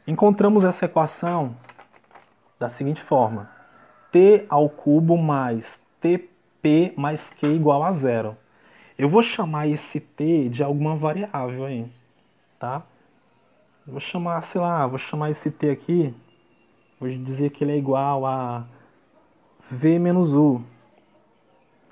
[0.05, 1.55] Encontramos essa equação
[2.59, 3.49] da seguinte forma:
[4.11, 8.35] t ao cubo mais tp mais q igual a zero.
[8.97, 11.89] Eu vou chamar esse t de alguma variável aí,
[12.59, 12.83] tá?
[13.85, 16.13] Eu vou chamar, sei lá, vou chamar esse t aqui,
[16.99, 18.67] vou dizer que ele é igual a
[19.71, 20.61] v menos u.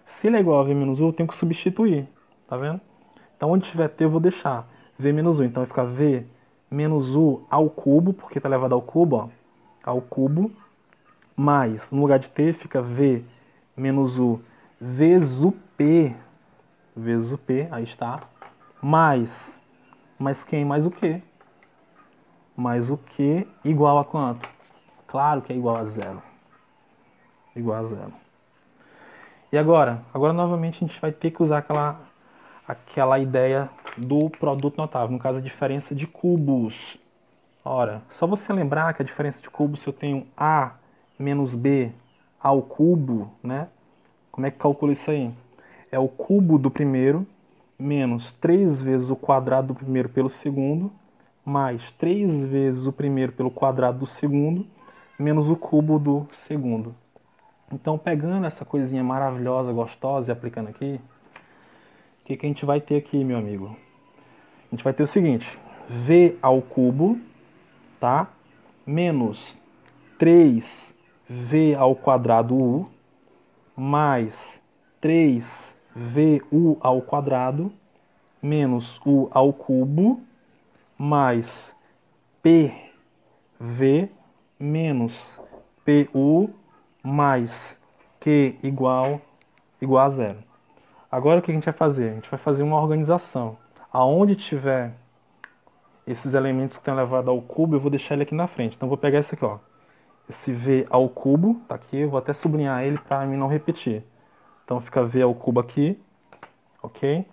[0.04, 2.10] Se ele é igual a v menos u, eu tenho que substituir,
[2.45, 2.82] tá vendo?
[3.36, 4.67] Então, onde tiver t, eu vou deixar
[4.98, 5.43] v menos u.
[5.43, 6.26] Então, vai ficar v
[6.69, 9.30] menos u ao cubo, porque está elevado ao cubo, ó,
[9.84, 10.52] ao cubo,
[11.36, 13.24] mais, no lugar de t, fica v
[13.76, 14.41] menos u
[14.80, 16.15] vezes o p,
[16.95, 18.19] vezes o p, aí está,
[18.82, 19.62] mais,
[20.17, 20.63] mais quem?
[20.63, 21.21] Mais o que?
[22.56, 24.48] Mais o que igual a quanto?
[25.08, 26.21] Claro que é igual a zero.
[27.56, 28.13] Igual a zero.
[29.52, 30.04] E agora?
[30.13, 32.00] Agora, novamente, a gente vai ter que usar aquela
[32.67, 36.97] aquela ideia do produto notável, no caso a diferença de cubos.
[37.63, 40.73] Ora, só você lembrar que a diferença de cubos, se eu tenho A
[41.17, 41.91] menos B
[42.39, 43.67] ao cubo, né?
[44.32, 45.34] Como é que calcula isso aí?
[45.91, 47.25] É o cubo do primeiro
[47.78, 50.91] menos 3 vezes o quadrado do primeiro pelo segundo,
[51.43, 54.65] mais 3 vezes o primeiro pelo quadrado do segundo,
[55.19, 56.95] menos o cubo do segundo.
[57.71, 61.01] Então, pegando essa coisinha maravilhosa, gostosa e aplicando aqui,
[62.25, 63.77] o que, que a gente vai ter aqui, meu amigo?
[64.65, 67.19] A gente vai ter o seguinte, v ao cubo,
[67.99, 68.33] tá?
[68.83, 69.55] Menos
[70.19, 72.89] 3v ao quadrado u,
[73.77, 74.59] mais
[74.99, 77.71] 3vu ao quadrado,
[78.41, 80.19] menos u ao cubo,
[80.97, 81.75] mais
[82.41, 84.09] pv
[84.59, 85.39] menos
[85.85, 86.49] pu
[87.03, 87.79] mais
[88.19, 89.21] q igual,
[89.79, 90.54] igual a zero.
[91.15, 92.10] Agora o que a gente vai fazer?
[92.10, 93.58] A gente vai fazer uma organização.
[93.89, 94.91] Aonde tiver
[96.06, 98.75] esses elementos que estão elevados ao cubo, eu vou deixar ele aqui na frente.
[98.75, 99.60] Então, eu vou pegar esse aqui, ó.
[100.28, 101.99] Esse V ao cubo, tá aqui.
[101.99, 104.04] Eu vou até sublinhar ele para mim não repetir.
[104.65, 105.97] Então, fica V ao cubo aqui,
[106.84, 107.25] ok?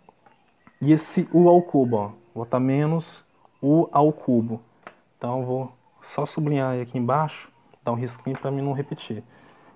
[0.80, 2.06] E esse U ao cubo, ó.
[2.32, 3.24] Vou botar menos
[3.60, 4.62] U ao cubo.
[5.18, 7.50] Então, vou só sublinhar ele aqui embaixo,
[7.84, 9.24] dar um risquinho para mim não repetir.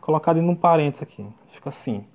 [0.00, 1.26] Colocado em um parênteses aqui.
[1.48, 2.06] Fica assim.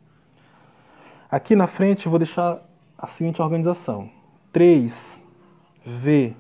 [1.32, 2.60] Aqui na frente vou deixar
[2.98, 4.10] a seguinte organização.
[4.54, 6.36] 3vu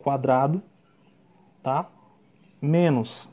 [0.00, 0.60] quadrado,
[1.62, 1.86] tá?
[2.60, 3.30] Menos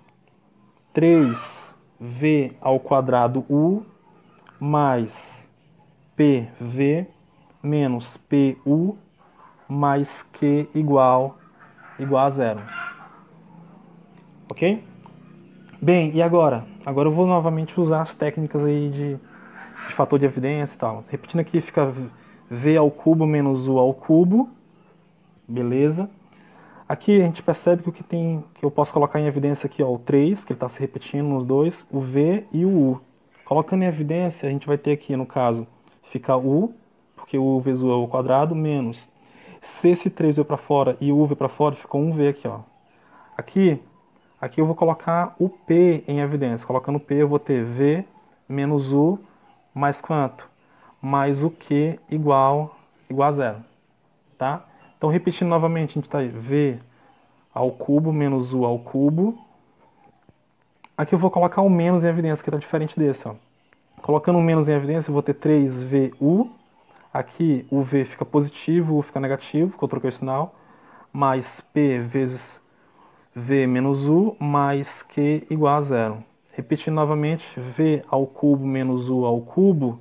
[0.94, 3.84] 3v ao quadrado u
[4.60, 5.50] mais
[6.16, 7.08] pv
[7.64, 8.96] menos pu
[9.68, 11.40] mais q igual,
[11.98, 12.62] igual a zero.
[14.48, 14.84] Ok?
[15.82, 16.68] Bem, e agora?
[16.86, 19.20] Agora eu vou novamente usar as técnicas aí de
[19.88, 21.04] de fator de evidência e tal.
[21.08, 21.94] Repetindo aqui, fica
[22.50, 24.50] V ao cubo menos U ao cubo.
[25.48, 26.10] Beleza.
[26.88, 29.82] Aqui a gente percebe que o que tem que eu posso colocar em evidência aqui,
[29.82, 33.02] ó, o 3, que ele está se repetindo nos dois, o V e o U.
[33.46, 35.66] Colocando em evidência, a gente vai ter aqui, no caso,
[36.04, 36.74] fica U,
[37.16, 39.10] porque U vezes U é o quadrado, menos.
[39.62, 42.48] Se esse 3 veio para fora e U veio para fora, ficou um V aqui.
[42.48, 42.60] Ó.
[43.38, 43.82] Aqui,
[44.40, 46.68] aqui eu vou colocar o P em evidência.
[46.68, 48.06] Colocando o P, eu vou ter V
[48.48, 49.20] menos U
[49.74, 50.50] mais quanto?
[51.02, 52.78] Mais o que igual,
[53.10, 53.58] igual a zero.
[54.38, 54.66] Tá?
[54.98, 56.80] Então, repetindo novamente, a gente está V
[57.54, 59.38] ao cubo menos U ao cubo.
[60.98, 63.28] Aqui eu vou colocar o menos em evidência, que está diferente desse.
[63.28, 63.36] Ó.
[64.02, 66.50] Colocando o menos em evidência, eu vou ter 3VU.
[67.14, 70.56] Aqui o V fica positivo, o U fica negativo, porque eu troquei o sinal.
[71.12, 72.62] Mais P vezes
[73.36, 76.24] V menos U, mais Q igual a zero.
[76.56, 80.00] Repetindo novamente, v ao cubo menos u ao cubo,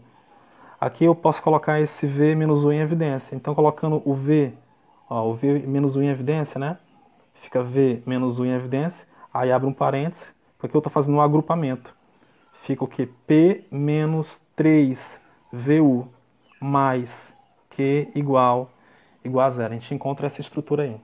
[0.79, 3.35] aqui eu posso colocar esse v menos u em evidência.
[3.35, 4.53] Então, colocando o v,
[5.09, 6.77] ó, o v menos u em evidência, né?
[7.37, 11.23] Fica v menos u em evidência, aí abre um parêntese, porque eu estou fazendo um
[11.23, 11.95] agrupamento.
[12.53, 13.07] Fica o que?
[13.07, 16.07] P menos 3VU
[16.61, 17.35] mais
[17.71, 18.71] Q igual,
[19.25, 19.73] igual a zero.
[19.73, 21.01] A gente encontra essa estrutura aí.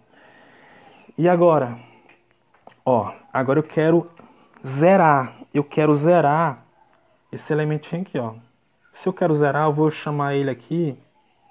[1.17, 1.79] E agora?
[2.85, 4.11] Ó, agora eu quero
[4.66, 6.64] zerar eu quero zerar
[7.33, 8.35] esse elementinho aqui, ó.
[8.92, 10.97] Se eu quero zerar, eu vou chamar ele aqui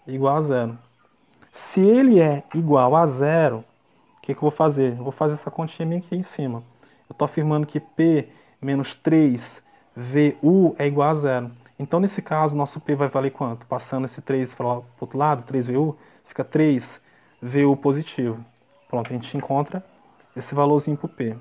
[0.05, 0.77] igual a zero.
[1.51, 3.63] Se ele é igual a zero,
[4.17, 4.91] o que, que eu vou fazer?
[4.97, 6.63] Eu vou fazer essa continha aqui em cima.
[7.09, 8.29] Eu estou afirmando que P
[8.61, 11.51] menos 3VU é igual a zero.
[11.79, 13.65] Então, nesse caso, nosso P vai valer quanto?
[13.67, 18.43] Passando esse 3 para o outro lado, 3VU, fica 3VU positivo.
[18.87, 19.83] Pronto, a gente encontra
[20.35, 21.37] esse valorzinho para o P.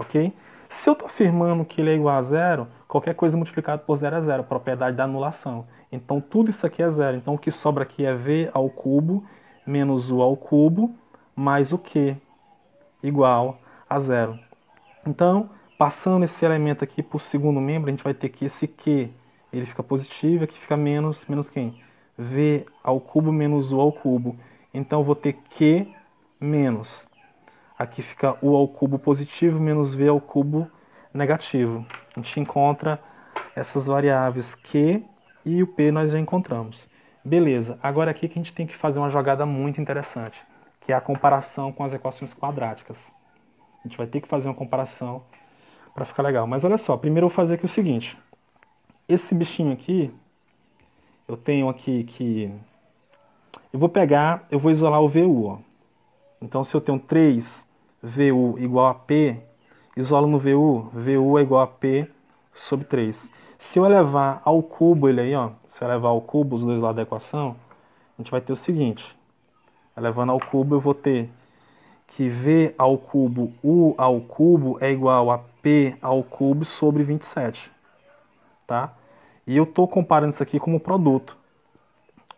[0.00, 0.32] Ok?
[0.66, 4.16] Se eu estou afirmando que ele é igual a zero, qualquer coisa multiplicado por zero
[4.16, 5.66] é zero, propriedade da anulação.
[5.92, 7.18] Então, tudo isso aqui é zero.
[7.18, 9.22] Então, o que sobra aqui é V ao cubo
[9.66, 10.94] menos U ao cubo
[11.36, 12.16] mais o Q
[13.02, 13.58] igual
[13.88, 14.38] a zero.
[15.06, 18.66] Então, passando esse elemento aqui para o segundo membro, a gente vai ter que esse
[18.66, 19.10] Q,
[19.52, 21.78] ele fica positivo, aqui fica menos, menos quem?
[22.16, 24.34] V ao cubo menos U ao cubo.
[24.72, 25.88] Então, eu vou ter Q
[26.40, 27.09] menos.
[27.80, 30.70] Aqui fica U ao cubo positivo menos V ao cubo
[31.14, 31.86] negativo.
[32.14, 33.00] A gente encontra
[33.56, 35.02] essas variáveis Q
[35.46, 36.86] e o P nós já encontramos.
[37.24, 40.38] Beleza, agora aqui que a gente tem que fazer uma jogada muito interessante,
[40.78, 43.14] que é a comparação com as equações quadráticas.
[43.82, 45.22] A gente vai ter que fazer uma comparação
[45.94, 46.46] para ficar legal.
[46.46, 48.14] Mas olha só, primeiro eu vou fazer aqui o seguinte.
[49.08, 50.12] Esse bichinho aqui,
[51.26, 52.52] eu tenho aqui que...
[53.72, 55.46] Eu vou pegar, eu vou isolar o VU.
[55.46, 55.58] Ó.
[56.42, 56.98] Então se eu tenho
[58.02, 59.36] 3VU igual a P,
[59.96, 62.08] isolo no VU, VU é igual a P
[62.52, 63.30] sobre 3.
[63.58, 66.80] Se eu elevar ao cubo ele aí, ó, se eu elevar ao cubo os dois
[66.80, 67.56] lados da equação,
[68.18, 69.16] a gente vai ter o seguinte.
[69.96, 71.30] Elevando ao cubo eu vou ter
[72.06, 77.70] que V ao cubo U ao cubo é igual a P ao cubo sobre 27.
[78.66, 78.94] Tá?
[79.46, 81.36] E eu estou comparando isso aqui como produto.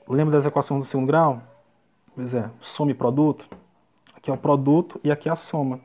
[0.09, 1.41] Lembra das equações do segundo grau?
[2.15, 3.49] Pois é, soma e produto.
[4.23, 5.81] Aqui é o produto e aqui é a soma.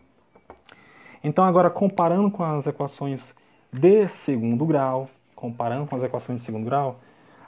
[1.24, 3.34] Então agora comparando com as equações
[3.74, 7.00] de segundo grau, comparando com as equações de segundo grau,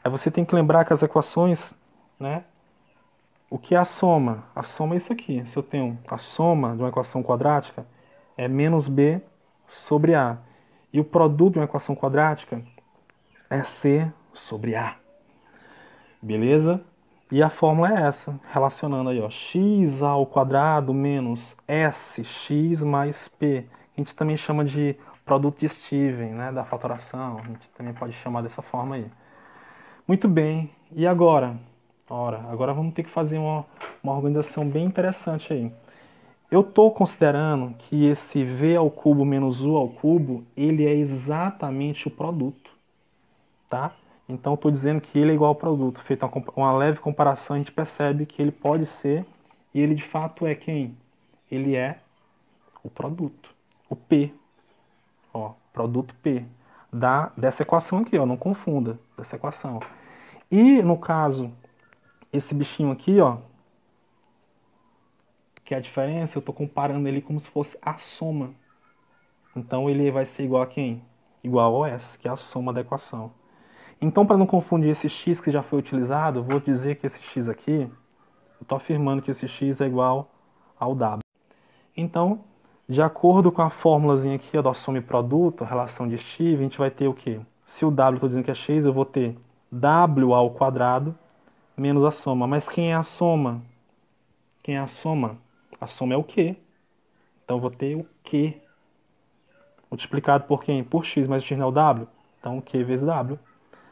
[0.03, 1.75] aí você tem que lembrar que as equações,
[2.19, 2.43] né?
[3.51, 4.45] O que é a soma?
[4.55, 5.45] A soma é isso aqui.
[5.45, 7.85] Se eu tenho a soma de uma equação quadrática,
[8.35, 9.21] é menos b
[9.67, 10.39] sobre a.
[10.91, 12.63] E o produto de uma equação quadrática
[13.47, 14.95] é c sobre a.
[16.19, 16.81] Beleza?
[17.31, 23.65] E a fórmula é essa, relacionando aí, ó, x ao quadrado menos sx mais p.
[23.95, 28.13] A gente também chama de produto de Steven, né, da fatoração, a gente também pode
[28.13, 29.05] chamar dessa forma aí.
[30.07, 31.55] Muito bem, e agora?
[32.09, 33.63] Ora, agora vamos ter que fazer uma,
[34.01, 35.71] uma organização bem interessante aí.
[36.49, 42.07] Eu estou considerando que esse v ao cubo menos u ao cubo, ele é exatamente
[42.07, 42.71] o produto,
[43.67, 43.93] tá?
[44.29, 45.99] Então estou dizendo que ele é igual ao produto.
[45.99, 49.25] Feita uma, leve comparação, a gente percebe que ele pode ser,
[49.73, 50.95] e ele de fato é quem?
[51.49, 51.99] Ele é
[52.83, 53.49] o produto,
[53.89, 54.31] o P,
[55.33, 56.45] ó, produto P,
[56.93, 59.79] da, dessa equação aqui, ó, não confunda, dessa equação.
[60.51, 61.51] E no caso,
[62.31, 63.37] esse bichinho aqui, ó,
[65.65, 68.51] que é a diferença, eu estou comparando ele como se fosse a soma.
[69.55, 71.03] Então ele vai ser igual a quem?
[71.43, 73.38] Igual ao S, que é a soma da equação.
[74.01, 77.49] Então, para não confundir esse x que já foi utilizado, vou dizer que esse x
[77.49, 80.31] aqui, eu estou afirmando que esse x é igual
[80.79, 81.21] ao w.
[81.95, 82.41] Então,
[82.87, 86.63] de acordo com a fórmulazinha aqui ó, da soma e produto, relação de Steve, a
[86.63, 87.39] gente vai ter o quê?
[87.65, 89.37] Se o W estou dizendo que é x, eu vou ter
[89.71, 91.15] W ao quadrado
[91.77, 92.47] menos a soma.
[92.47, 93.61] Mas quem é a soma?
[94.63, 95.37] Quem é a soma?
[95.79, 96.55] A soma é o Q.
[97.43, 98.59] Então eu vou ter o Q
[99.91, 100.83] multiplicado por quem?
[100.83, 102.07] Por x, mas o x não é o W.
[102.39, 103.37] Então Q vezes W.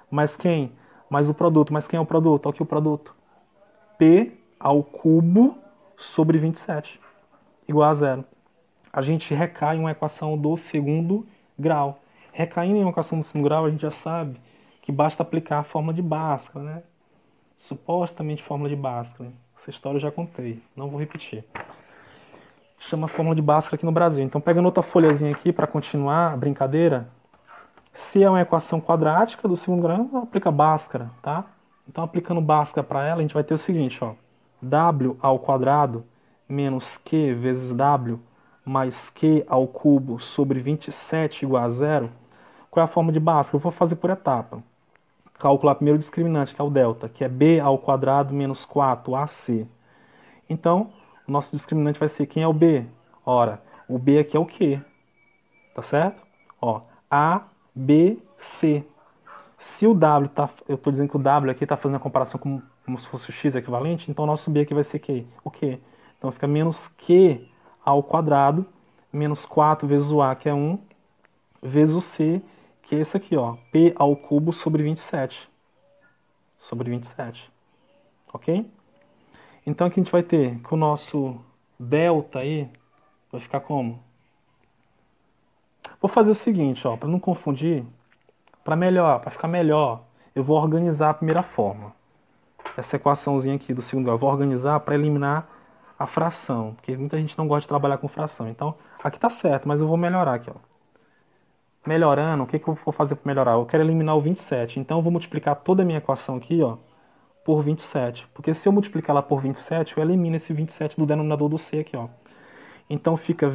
[0.09, 0.71] Mas quem?
[1.09, 1.73] Mais o produto.
[1.73, 2.47] Mas quem é o produto?
[2.47, 3.15] Olha aqui o produto.
[3.97, 5.57] P ao cubo
[5.95, 6.99] sobre 27
[7.67, 8.25] igual a zero
[8.97, 11.23] a gente recai em uma equação do segundo
[11.57, 11.99] grau.
[12.33, 14.41] Recaindo em uma equação do segundo grau, a gente já sabe
[14.81, 16.83] que basta aplicar a fórmula de Bhaskara, né?
[17.55, 19.31] Supostamente fórmula de Bhaskara.
[19.55, 21.43] Essa história eu já contei, não vou repetir.
[22.79, 24.23] Chama fórmula de Bhaskara aqui no Brasil.
[24.23, 27.07] Então, pegando outra folhazinha aqui para continuar a brincadeira,
[27.97, 31.45] se é uma equação quadrática do segundo grau, aplica Bhaskara, tá?
[31.89, 34.13] Então, aplicando Bhaskara para ela, a gente vai ter o seguinte, ó.
[34.61, 36.05] W ao quadrado
[36.47, 38.19] menos Q vezes W
[38.63, 42.11] mais Q ao cubo sobre 27 igual a zero,
[42.69, 43.55] qual é a forma de Bhaskara?
[43.55, 44.61] Eu vou fazer por etapa.
[45.39, 49.65] Calcular primeiro o discriminante, que é o delta, que é b ao quadrado menos 4ac.
[50.47, 50.91] Então,
[51.27, 52.85] o nosso discriminante vai ser quem é o b?
[53.25, 54.79] Ora, o b aqui é o Q.
[55.73, 56.21] Tá certo?
[56.61, 57.41] Ó, A,
[57.77, 58.83] B, C.
[59.57, 62.39] Se o W tá, eu estou dizendo que o W aqui está fazendo a comparação
[62.39, 65.25] como, como se fosse o x equivalente, então o nosso B aqui vai ser Q.
[65.43, 65.79] o Q.
[66.17, 67.47] Então fica menos Q
[67.85, 68.65] ao quadrado,
[69.13, 70.79] menos 4 vezes o A, que é 1,
[71.61, 72.41] vezes o C,
[72.81, 75.49] que é esse aqui, ó, P ao cubo sobre 27.
[76.57, 77.51] Sobre 27.
[78.33, 78.65] Ok?
[79.65, 81.39] Então aqui a gente vai ter que o nosso
[81.79, 82.69] delta aí
[83.31, 84.06] vai ficar como?
[86.07, 87.83] Vou fazer o seguinte, ó, para não confundir,
[88.63, 91.93] para melhor, para ficar melhor, eu vou organizar a primeira forma.
[92.77, 95.49] Essa equaçãozinha aqui do segundo grau, eu vou organizar para eliminar
[95.99, 98.47] a fração, porque muita gente não gosta de trabalhar com fração.
[98.47, 100.53] Então, aqui tá certo, mas eu vou melhorar aqui, ó.
[101.85, 103.51] Melhorando, o que, que eu vou fazer para melhorar?
[103.55, 106.77] Eu quero eliminar o 27, então eu vou multiplicar toda a minha equação aqui, ó,
[107.43, 108.29] por 27.
[108.33, 111.79] Porque se eu multiplicar ela por 27, eu elimino esse 27 do denominador do C
[111.79, 112.07] aqui, ó.
[112.89, 113.49] Então fica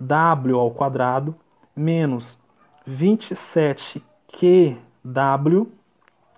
[0.00, 1.34] 27w ao quadrado
[1.74, 2.38] menos
[2.88, 5.66] 27qw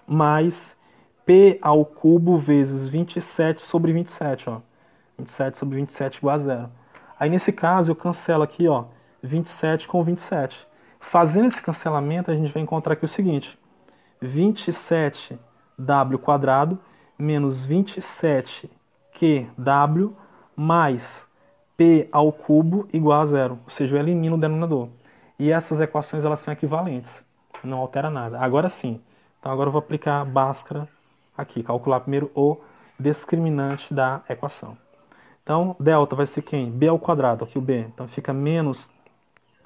[0.06, 0.80] mais
[1.24, 4.60] p ao cubo vezes 27 sobre 27, ó.
[5.18, 6.68] 27 sobre 27 igual a zero.
[7.18, 8.86] Aí nesse caso eu cancelo aqui, ó,
[9.22, 10.66] 27 com 27.
[10.98, 13.58] Fazendo esse cancelamento, a gente vai encontrar aqui o seguinte:
[14.20, 15.38] 27
[15.78, 16.78] w quadrado
[17.18, 20.12] menos 27qw
[20.56, 21.29] mais
[21.80, 24.90] p ao cubo igual a zero, ou seja, eu elimino o denominador.
[25.38, 27.24] E essas equações elas são equivalentes,
[27.64, 28.38] não altera nada.
[28.38, 29.00] Agora sim,
[29.38, 30.86] então agora eu vou aplicar Bhaskara
[31.34, 32.58] aqui, calcular primeiro o
[32.98, 34.76] discriminante da equação.
[35.42, 36.70] Então, delta vai ser quem?
[36.70, 37.78] b ao quadrado, aqui o b.
[37.78, 38.90] Então fica menos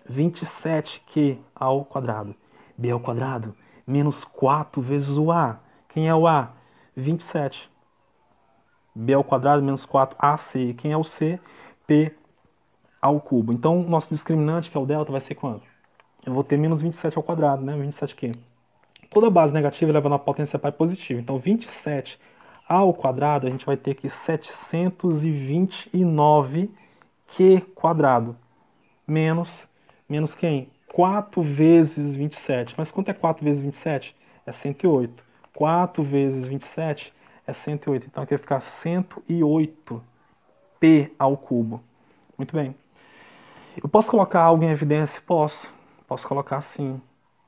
[0.09, 2.33] 27q ao quadrado.
[2.79, 5.59] b ao quadrado menos 4 vezes o a.
[5.89, 6.53] Quem é o A?
[6.97, 7.69] 27.
[8.95, 10.77] B ao quadrado menos 4AC.
[10.77, 11.41] Quem é o C?
[11.87, 12.13] P
[13.01, 13.53] ao cubo.
[13.53, 15.63] Então, o nosso discriminante, que é o delta, vai ser quanto?
[16.25, 17.77] Eu vou ter menos 27 ao quadrado, né?
[17.77, 18.35] 27Q.
[19.11, 21.21] Toda base negativa leva na potência pai positiva.
[21.21, 22.19] Então, 27
[22.67, 26.71] ao quadrado, a gente vai ter aqui 729Q
[27.75, 28.35] quadrado.
[29.07, 29.69] Menos,
[30.09, 30.71] menos quem?
[30.89, 32.75] 4 vezes 27.
[32.79, 34.17] Mas quanto é 4 vezes 27?
[34.47, 35.23] É 108.
[35.55, 37.13] 4 vezes 27
[37.47, 38.07] é 108.
[38.07, 40.03] Então aqui vai ficar 108
[40.85, 41.81] P ao cubo.
[42.37, 42.77] Muito bem.
[43.83, 45.19] Eu posso colocar algo em evidência?
[45.27, 45.73] Posso.
[46.07, 47.01] Posso colocar sim.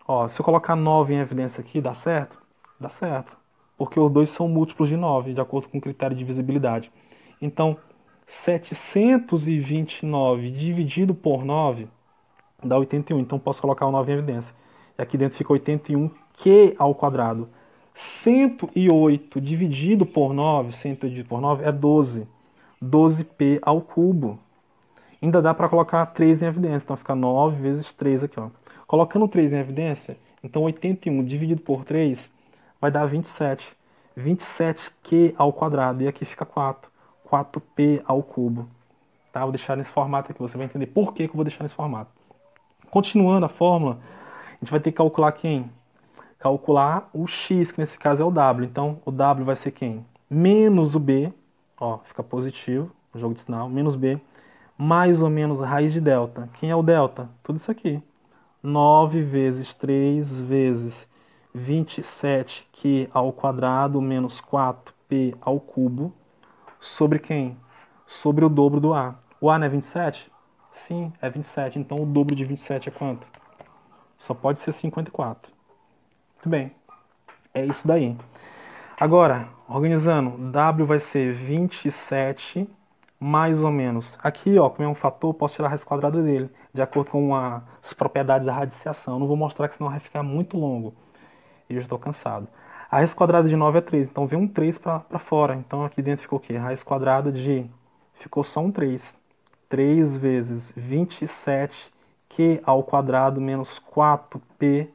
[0.08, 2.38] Ó, se eu colocar 9 em evidência aqui, dá certo?
[2.80, 3.36] Dá certo.
[3.76, 6.90] Porque os dois são múltiplos de 9, de acordo com o critério de divisibilidade.
[7.42, 7.76] Então,
[8.26, 11.88] 729 dividido por 9
[12.64, 13.18] dá 81.
[13.18, 14.56] Então, posso colocar o 9 em evidência.
[14.98, 17.50] E aqui dentro fica 81q ao quadrado.
[17.92, 22.26] 108 dividido por 9, 108 dividido por 9 é 12.
[22.82, 24.38] 12p ao cubo.
[25.22, 28.38] Ainda dá para colocar 3 em evidência, então fica 9 vezes 3 aqui.
[28.38, 28.48] Ó.
[28.86, 32.30] Colocando 3 em evidência, então 81 dividido por 3
[32.80, 33.74] vai dar 27.
[34.16, 36.90] 27q ao quadrado, e aqui fica 4.
[37.30, 38.68] 4p ao cubo.
[39.32, 39.40] Tá?
[39.42, 41.74] Vou deixar nesse formato aqui, você vai entender por que, que eu vou deixar nesse
[41.74, 42.10] formato.
[42.90, 43.98] Continuando a fórmula,
[44.52, 45.70] a gente vai ter que calcular quem?
[46.38, 48.66] calcular o x, que nesse caso é o w.
[48.66, 50.04] Então, o w vai ser quem?
[50.30, 51.32] Menos o b,
[51.78, 54.20] ó, fica positivo, o jogo de sinal, menos b,
[54.76, 56.48] mais ou menos a raiz de delta.
[56.54, 57.28] Quem é o delta?
[57.42, 58.02] Tudo isso aqui.
[58.62, 61.08] 9 vezes 3 vezes
[61.56, 66.12] 27q ao quadrado menos 4p ao cubo
[66.80, 67.56] sobre quem?
[68.06, 69.18] Sobre o dobro do a.
[69.40, 70.30] O a não é 27?
[70.70, 71.78] Sim, é 27.
[71.78, 73.26] Então o dobro de 27 é quanto?
[74.18, 75.52] Só pode ser 54.
[76.34, 76.72] Muito bem.
[77.52, 78.16] É isso daí.
[78.98, 82.68] Agora, organizando, W vai ser 27
[83.18, 84.18] mais ou menos.
[84.22, 87.34] Aqui, ó, como é um fator, posso tirar a raiz quadrada dele, de acordo com
[87.34, 89.18] as propriedades da radiciação.
[89.18, 90.94] Não vou mostrar que senão vai ficar muito longo.
[91.68, 92.46] Eu já estou cansado.
[92.90, 95.54] A raiz quadrada de 9 é 3, então vem um 3 para fora.
[95.56, 96.56] Então aqui dentro ficou o quê?
[96.56, 97.66] A raiz quadrada de...
[98.14, 99.18] Ficou só um 3.
[99.68, 101.92] 3 vezes 27,
[102.28, 104.88] q ao quadrado menos 4p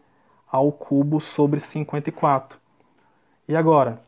[0.50, 2.58] ao cubo sobre 54.
[3.48, 4.02] E agora?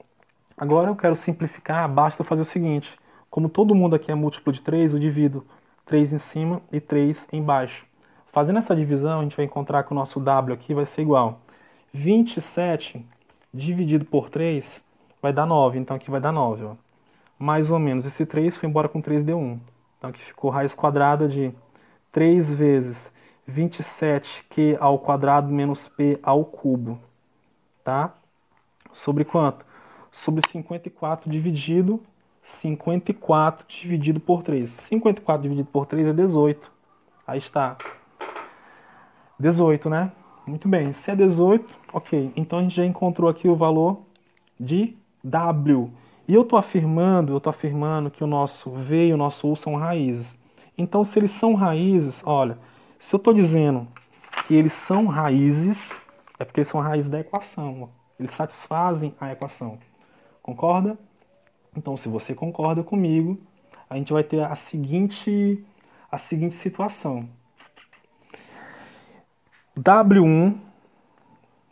[0.57, 2.97] Agora eu quero simplificar, basta fazer o seguinte.
[3.29, 5.45] Como todo mundo aqui é múltiplo de 3, eu divido
[5.85, 7.85] 3 em cima e 3 embaixo.
[8.31, 11.39] Fazendo essa divisão, a gente vai encontrar que o nosso W aqui vai ser igual.
[11.93, 13.05] 27
[13.53, 14.83] dividido por 3
[15.21, 16.63] vai dar 9, então aqui vai dar 9.
[16.65, 16.75] Ó.
[17.37, 19.59] Mais ou menos, esse 3 foi embora com 3 deu 1.
[19.97, 21.53] Então aqui ficou raiz quadrada de
[22.11, 23.13] 3 vezes
[23.49, 26.99] 27q ao quadrado menos p ao cubo,
[27.83, 28.13] tá?
[28.91, 29.65] Sobre quanto?
[30.14, 31.99] Sobre 54 dividido
[32.43, 34.70] 54 dividido por 3.
[34.70, 36.72] 54 dividido por 3 é 18.
[37.26, 37.78] Aí está.
[39.39, 40.11] 18, né?
[40.45, 40.93] Muito bem.
[40.93, 42.32] Se é 18, ok.
[42.36, 44.03] Então a gente já encontrou aqui o valor
[44.59, 45.89] de W.
[46.28, 49.55] E eu estou afirmando, eu estou afirmando que o nosso V e o nosso U
[49.55, 50.38] são raízes.
[50.78, 52.57] Então, se eles são raízes, olha,
[52.97, 53.88] se eu estou dizendo
[54.47, 56.01] que eles são raízes,
[56.39, 57.89] é porque eles são raízes da equação.
[58.20, 59.78] Eles satisfazem a equação.
[60.43, 60.99] Concorda?
[61.75, 63.39] Então, se você concorda comigo,
[63.89, 65.63] a gente vai ter a seguinte,
[66.11, 67.27] a seguinte situação.
[69.77, 70.55] W1,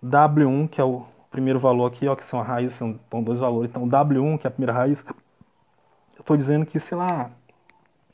[0.03, 3.69] W1, que é o primeiro valor aqui, ó, que são a raiz, são, dois valores.
[3.69, 7.29] Então, W1, que é a primeira raiz, eu estou dizendo que, sei lá,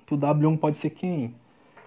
[0.07, 1.35] que o W1 pode ser quem?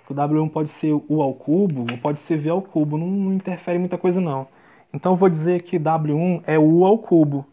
[0.06, 2.96] Que o W1 pode ser U ao cubo ou pode ser V ao cubo.
[2.96, 4.46] Não, não interfere muita coisa, não.
[4.94, 7.44] Então, eu vou dizer que W1 é U ao cubo.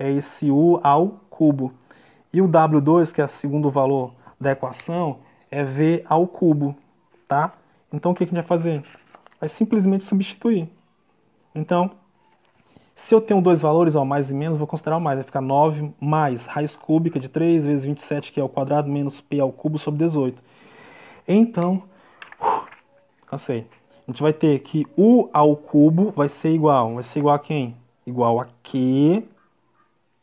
[0.00, 1.74] É esse U ao cubo.
[2.32, 5.18] E o W2, que é o segundo valor da equação,
[5.50, 6.74] é V ao cubo,
[7.28, 7.52] tá?
[7.92, 8.82] Então, o que a gente vai fazer?
[9.38, 10.70] Vai simplesmente substituir.
[11.54, 11.90] Então,
[12.94, 15.18] se eu tenho dois valores, ó, mais e menos, vou considerar o mais.
[15.18, 19.20] Vai ficar 9 mais raiz cúbica de 3 vezes 27, que é o quadrado, menos
[19.20, 20.42] p ao cubo sobre 18.
[21.28, 21.82] Então,
[22.40, 22.62] uh,
[23.26, 23.66] cansei.
[24.08, 26.94] A gente vai ter que u ao cubo vai ser igual.
[26.94, 27.76] Vai ser igual a quem?
[28.06, 29.28] Igual a q.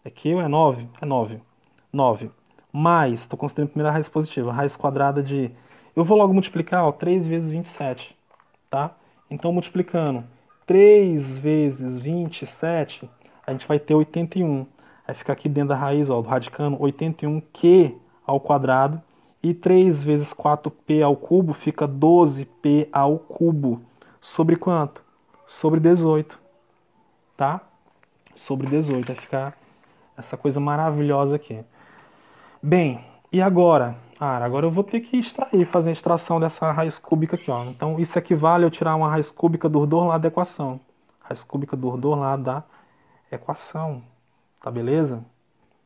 [0.07, 0.87] É ou é 9?
[1.01, 1.41] É 9.
[1.91, 2.31] 9.
[2.71, 5.51] Mais, estou considerando a primeira raiz positiva, raiz quadrada de...
[5.95, 8.15] Eu vou logo multiplicar, ó, 3 vezes 27,
[8.69, 8.95] tá?
[9.29, 10.23] Então, multiplicando
[10.65, 13.09] 3 vezes 27,
[13.45, 14.65] a gente vai ter 81.
[15.05, 17.95] Aí fica aqui dentro da raiz, ó, do radicando, 81q
[18.25, 19.01] ao quadrado.
[19.43, 23.81] E 3 vezes 4p ao cubo fica 12p ao cubo.
[24.21, 25.01] Sobre quanto?
[25.45, 26.39] Sobre 18.
[27.35, 27.61] Tá?
[28.35, 29.07] Sobre 18.
[29.07, 29.57] Vai ficar
[30.17, 31.63] essa coisa maravilhosa aqui.
[32.61, 33.95] Bem, e agora?
[34.19, 37.51] Ah, agora eu vou ter que extrair, fazer a extração dessa raiz cúbica aqui.
[37.51, 37.63] Ó.
[37.65, 40.79] Então isso equivale a eu tirar uma raiz cúbica dos dois lados da equação.
[41.19, 42.63] Raiz cúbica dos dois lados da
[43.31, 44.01] equação.
[44.59, 45.23] Tá beleza?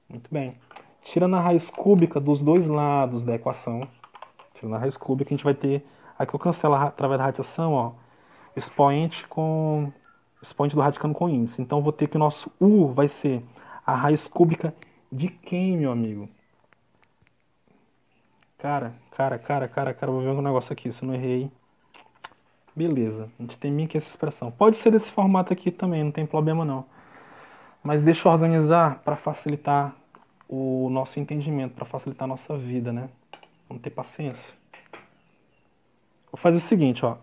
[0.10, 0.58] Muito bem.
[1.02, 3.88] Tirando a raiz cúbica dos dois lados da equação,
[4.54, 5.86] tirando a raiz cúbica, a gente vai ter...
[6.18, 7.92] Aqui eu cancelo através da radiação, ó,
[8.56, 9.92] expoente com...
[10.42, 11.62] Expoente do radicando com índice.
[11.62, 13.44] Então eu vou ter que o nosso U vai ser
[13.86, 14.74] a raiz cúbica
[15.12, 16.30] de quem, meu amigo?
[18.58, 21.52] Cara, cara, cara, cara, cara, vou ver um negócio aqui, se eu não errei.
[22.76, 24.52] Beleza, a gente tem aqui essa expressão.
[24.52, 26.86] Pode ser desse formato aqui também, não tem problema não.
[27.84, 29.96] Mas deixa eu organizar para facilitar
[30.48, 33.10] o nosso entendimento, para facilitar a nossa vida, né?
[33.68, 34.54] Vamos ter paciência.
[36.32, 37.18] Vou fazer o seguinte, ó.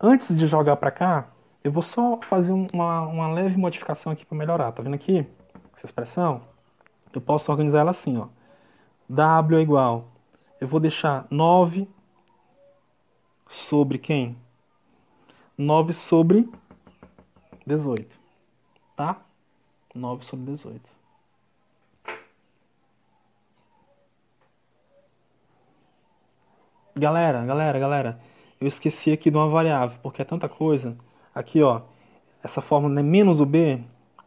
[0.00, 1.28] Antes de jogar para cá,
[1.64, 4.72] eu vou só fazer uma, uma leve modificação aqui para melhorar.
[4.72, 5.26] Tá vendo aqui?
[5.76, 6.42] Essa expressão?
[7.12, 8.28] Eu posso organizar ela assim, ó.
[9.08, 10.12] W é igual
[10.62, 11.88] eu vou deixar 9
[13.48, 14.36] sobre quem?
[15.58, 16.48] 9 sobre
[17.66, 18.16] 18.
[18.94, 19.20] Tá?
[19.92, 20.80] 9 sobre 18.
[26.94, 28.20] Galera, galera, galera,
[28.60, 30.96] eu esqueci aqui de uma variável, porque é tanta coisa.
[31.34, 31.82] Aqui, ó,
[32.40, 33.82] essa fórmula é menos o b,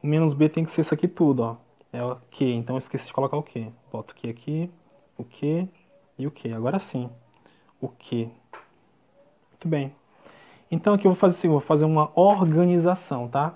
[0.05, 1.55] menos b tem que ser isso aqui tudo, ó.
[1.91, 3.71] É o q, então eu esqueci de colocar o q.
[3.91, 4.71] Boto o q aqui,
[5.17, 5.67] o q,
[6.17, 6.51] e o que?
[6.51, 7.09] Agora sim.
[7.79, 8.29] O que?
[9.51, 9.95] Muito bem.
[10.69, 13.55] Então aqui eu vou fazer vou fazer uma organização, tá?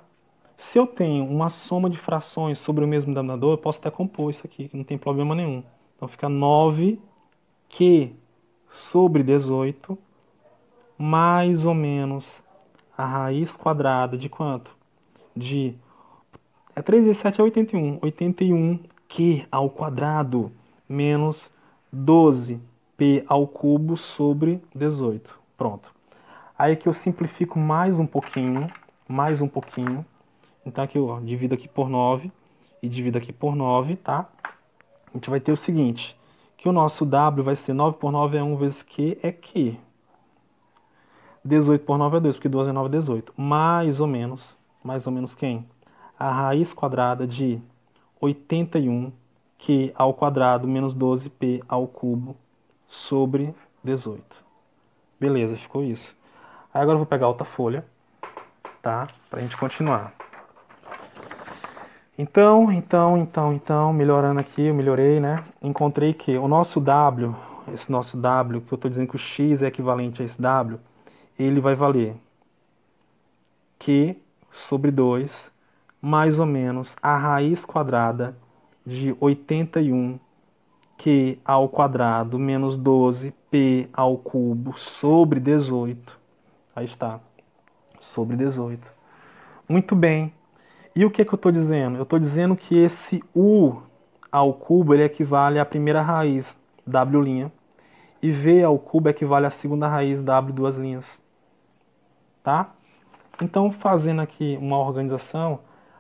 [0.56, 4.30] Se eu tenho uma soma de frações sobre o mesmo denominador, eu posso até compor
[4.30, 5.64] isso aqui, que não tem problema nenhum.
[5.96, 8.12] Então fica 9q
[8.68, 9.98] sobre 18
[10.98, 12.44] mais ou menos
[12.98, 14.76] a raiz quadrada de quanto?
[15.34, 15.74] De
[16.80, 18.00] é 3 vezes 7 é 81.
[18.00, 20.52] 81q ao quadrado
[20.88, 21.52] menos
[21.94, 25.38] 12p ao cubo sobre 18.
[25.58, 25.94] Pronto.
[26.58, 28.68] Aí aqui eu simplifico mais um pouquinho,
[29.08, 30.06] mais um pouquinho.
[30.66, 32.32] Então aqui eu divido aqui por 9
[32.82, 34.30] e divido aqui por 9, tá?
[35.08, 36.18] A gente vai ter o seguinte,
[36.58, 39.78] que o nosso W vai ser 9 por 9 é 1 vezes Q é Q.
[41.44, 43.34] 18 por 9 é 2, porque 12 é 9 é 18.
[43.36, 45.66] Mais ou menos, mais ou menos quem?
[46.20, 47.62] A raiz quadrada de
[48.20, 49.10] 81
[49.58, 52.36] q ao quadrado menos 12p ao cubo
[52.86, 54.22] sobre 18.
[55.18, 56.14] Beleza, ficou isso.
[56.74, 57.86] Aí agora eu vou pegar outra folha,
[58.82, 59.08] tá?
[59.30, 60.14] Pra gente continuar.
[62.18, 65.42] Então, então, então, então, melhorando aqui, eu melhorei, né?
[65.62, 67.34] Encontrei que o nosso W,
[67.74, 70.78] esse nosso W, que eu estou dizendo que o X é equivalente a esse W,
[71.40, 72.14] ele vai valer
[73.80, 74.18] Q
[74.52, 75.50] sobre 2,
[76.02, 78.36] mais ou menos a raiz quadrada
[78.86, 80.20] de 81
[80.98, 86.18] q ao quadrado menos 12p ao cubo sobre 18.
[86.76, 87.20] Aí está,
[88.00, 88.92] sobre 18.
[89.68, 90.34] Muito bem.
[90.96, 91.98] E o que, é que eu estou dizendo?
[91.98, 93.78] Eu estou dizendo que esse u
[94.32, 97.52] ao cubo ele equivale à primeira raiz w'
[98.22, 101.22] e v ao cubo equivale à segunda raiz w duas linhas.
[102.44, 102.72] Tá?
[103.42, 105.60] Então, fazendo aqui uma organização,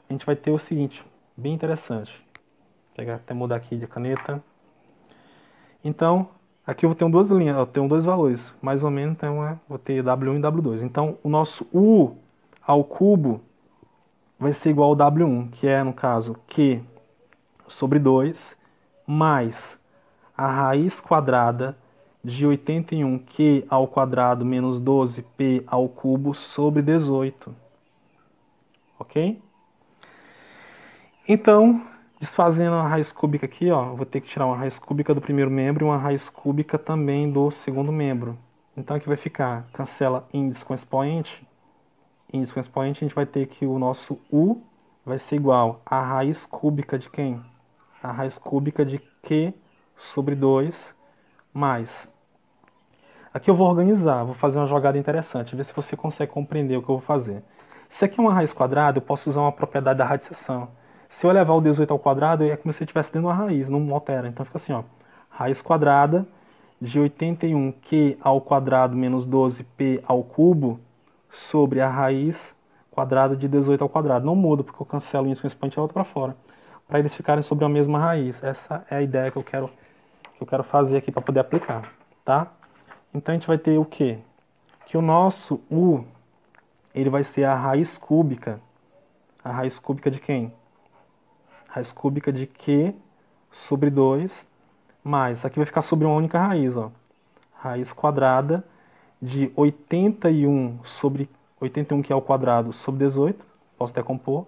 [0.09, 1.05] a gente vai ter o seguinte,
[1.37, 2.27] bem interessante
[2.95, 4.43] pegar até mudar aqui de caneta.
[5.81, 6.27] Então,
[6.69, 9.57] Aqui eu vou ter duas linhas, eu tenho dois valores, mais ou menos, então é,
[9.67, 10.83] vou ter W1 e W2.
[10.83, 12.15] Então, o nosso U
[12.61, 13.41] ao cubo
[14.37, 16.83] vai ser igual ao W1, que é, no caso, Q
[17.67, 18.55] sobre 2,
[19.07, 19.81] mais
[20.37, 21.75] a raiz quadrada
[22.23, 27.51] de 81Q ao quadrado menos 12P ao cubo sobre 18.
[28.99, 29.41] Ok?
[31.29, 31.81] Então,
[32.19, 35.49] Desfazendo a raiz cúbica aqui, ó, vou ter que tirar uma raiz cúbica do primeiro
[35.49, 38.37] membro e uma raiz cúbica também do segundo membro.
[38.75, 41.47] Então aqui vai ficar, cancela índice com expoente.
[42.33, 44.61] Índice com expoente, a gente vai ter que o nosso U
[45.05, 47.41] vai ser igual a raiz cúbica de quem?
[48.03, 49.53] A raiz cúbica de Q
[49.95, 50.93] sobre 2
[51.53, 52.11] mais.
[53.33, 56.81] Aqui eu vou organizar, vou fazer uma jogada interessante, ver se você consegue compreender o
[56.81, 57.41] que eu vou fazer.
[57.87, 60.77] Se aqui é uma raiz quadrada, eu posso usar uma propriedade da radiciação.
[61.09, 63.67] Se eu elevar o 18 ao quadrado, é como se estivesse dentro de uma raiz,
[63.67, 64.27] não altera.
[64.27, 64.83] Então fica assim, ó.
[65.27, 66.25] Raiz quadrada
[66.79, 70.79] de 81q ao quadrado menos 12p ao cubo
[71.27, 72.55] sobre a raiz
[72.91, 74.23] quadrada de 18 ao quadrado.
[74.23, 76.37] Não muda, porque eu cancelo isso com esse expoente e volto para fora.
[76.87, 78.43] Para eles ficarem sobre a mesma raiz.
[78.43, 79.67] Essa é a ideia que eu quero,
[80.35, 81.91] que eu quero fazer aqui para poder aplicar.
[82.23, 82.47] Tá?
[83.11, 84.19] Então a gente vai ter o quê?
[84.85, 86.05] Que o nosso u
[86.93, 88.59] ele vai ser a raiz cúbica.
[89.43, 90.53] A raiz cúbica de quem?
[91.69, 92.93] Raiz cúbica de Q
[93.51, 94.47] sobre 2,
[95.03, 96.91] mais, aqui vai ficar sobre uma única raiz, ó,
[97.53, 98.63] raiz quadrada
[99.21, 103.45] de 81 sobre 81 que é ao quadrado sobre 18,
[103.77, 104.45] posso decompor,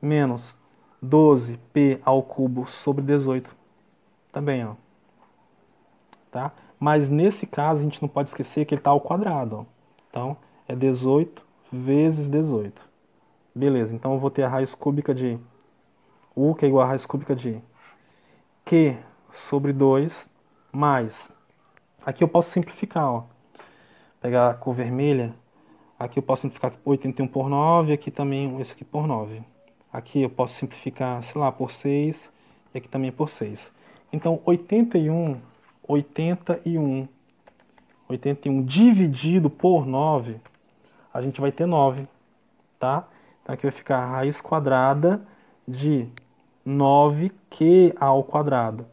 [0.00, 0.56] menos
[1.04, 3.54] 12p ao cubo sobre 18,
[4.32, 4.74] também, ó,
[6.30, 6.52] tá?
[6.78, 9.64] Mas nesse caso a gente não pode esquecer que ele está ao quadrado, ó.
[10.10, 10.36] então
[10.68, 11.42] é 18
[11.72, 12.84] vezes 18.
[13.54, 15.38] Beleza, então eu vou ter a raiz cúbica de
[16.36, 17.60] U, que é igual a raiz cúbica de
[18.64, 18.96] Q
[19.32, 20.30] sobre 2,
[20.70, 21.34] mais.
[22.04, 23.24] Aqui eu posso simplificar, ó.
[24.20, 25.34] Pegar a cor vermelha.
[25.98, 29.42] Aqui eu posso simplificar 81 por 9, aqui também esse aqui por 9.
[29.90, 32.30] Aqui eu posso simplificar, sei lá, por 6,
[32.74, 33.72] e aqui também por 6.
[34.12, 35.40] Então, 81,
[35.88, 37.08] 81,
[38.08, 40.36] 81 dividido por 9,
[41.12, 42.06] a gente vai ter 9,
[42.78, 43.08] tá?
[43.42, 45.20] Então aqui vai ficar a raiz quadrada
[45.66, 46.08] de
[46.66, 48.86] 9q ao quadrado.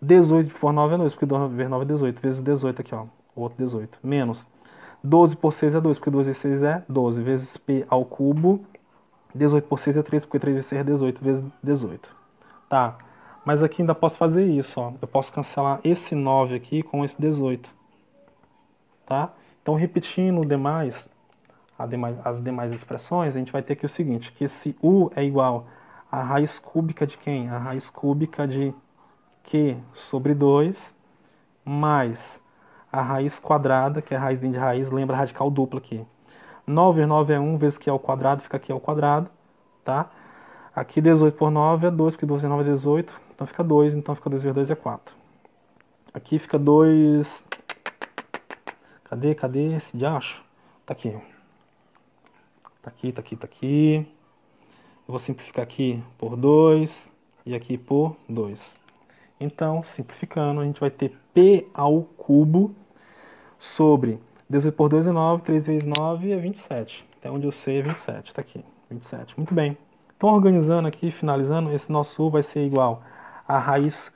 [0.00, 3.04] 18 por 9 é 2, porque 2 vezes 9 é 18, vezes 18 aqui, ó,
[3.36, 4.48] outro 18, menos
[5.02, 8.64] 12 por 6 é 2, porque 2 vezes 6 é 12, vezes p ao cubo,
[9.34, 12.16] 18 por 6 é 3, porque 3 vezes 6 é 18, vezes 18.
[12.68, 12.96] Tá,
[13.44, 17.20] mas aqui ainda posso fazer isso, ó, eu posso cancelar esse 9 aqui com esse
[17.20, 17.68] 18,
[19.06, 19.32] tá?
[19.60, 21.08] Então, repetindo demais,
[21.88, 25.24] demais, as demais expressões, a gente vai ter aqui o seguinte, que esse u é
[25.24, 25.81] igual a
[26.20, 27.48] raiz cúbica de quem?
[27.48, 28.74] A raiz cúbica de
[29.44, 30.94] Q sobre 2
[31.64, 32.42] mais
[32.92, 36.04] a raiz quadrada, que é a raiz dentro de raiz, lembra a radical dupla aqui.
[36.66, 39.30] 9 vezes 9 é 1, vezes é ao quadrado, fica aqui ao quadrado,
[39.82, 40.10] tá?
[40.74, 43.94] Aqui 18 por 9 é 2, porque 2 vezes 9 é 18, então fica 2,
[43.94, 45.14] então fica 2 vezes 2 é 4.
[46.12, 47.48] Aqui fica 2...
[49.04, 50.42] Cadê, cadê esse diacho?
[50.86, 51.18] Tá aqui.
[52.82, 54.06] Tá aqui, tá aqui, tá aqui.
[55.06, 57.10] Eu vou simplificar aqui por 2
[57.44, 58.74] e aqui por 2.
[59.40, 62.72] Então, simplificando, a gente vai ter P ao cubo
[63.58, 67.04] sobre 18 por 2 é 9, 3 vezes 9 é 27.
[67.18, 69.36] Até onde eu sei é 27, está aqui, 27.
[69.36, 69.76] Muito bem.
[70.16, 73.02] Então, organizando aqui, finalizando, esse nosso U vai ser igual
[73.48, 74.14] a raiz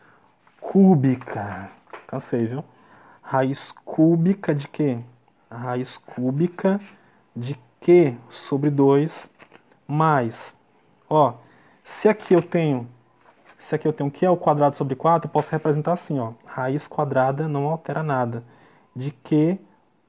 [0.61, 1.69] cúbica.
[2.07, 2.65] Cansei, viu?
[3.23, 4.99] Raiz cúbica de quê?
[5.51, 6.81] Raiz cúbica
[7.35, 9.29] de Q sobre 2
[9.89, 10.57] mais
[11.09, 11.35] Ó,
[11.85, 12.89] se aqui eu tenho,
[13.57, 16.89] se aqui eu tenho q ao quadrado sobre 4, eu posso representar assim, ó, raiz
[16.89, 18.43] quadrada não altera nada,
[18.95, 19.59] de q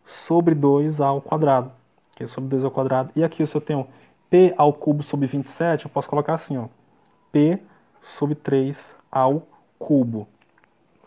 [0.06, 1.72] sobre 2 ao quadrado,
[2.16, 3.12] q sobre 2 ao quadrado.
[3.16, 3.88] E aqui se eu tenho
[4.30, 6.66] p ao cubo sobre 27, eu posso colocar assim, ó,
[7.32, 7.60] p
[8.02, 9.43] sobre 3 ao
[9.78, 10.28] cubo,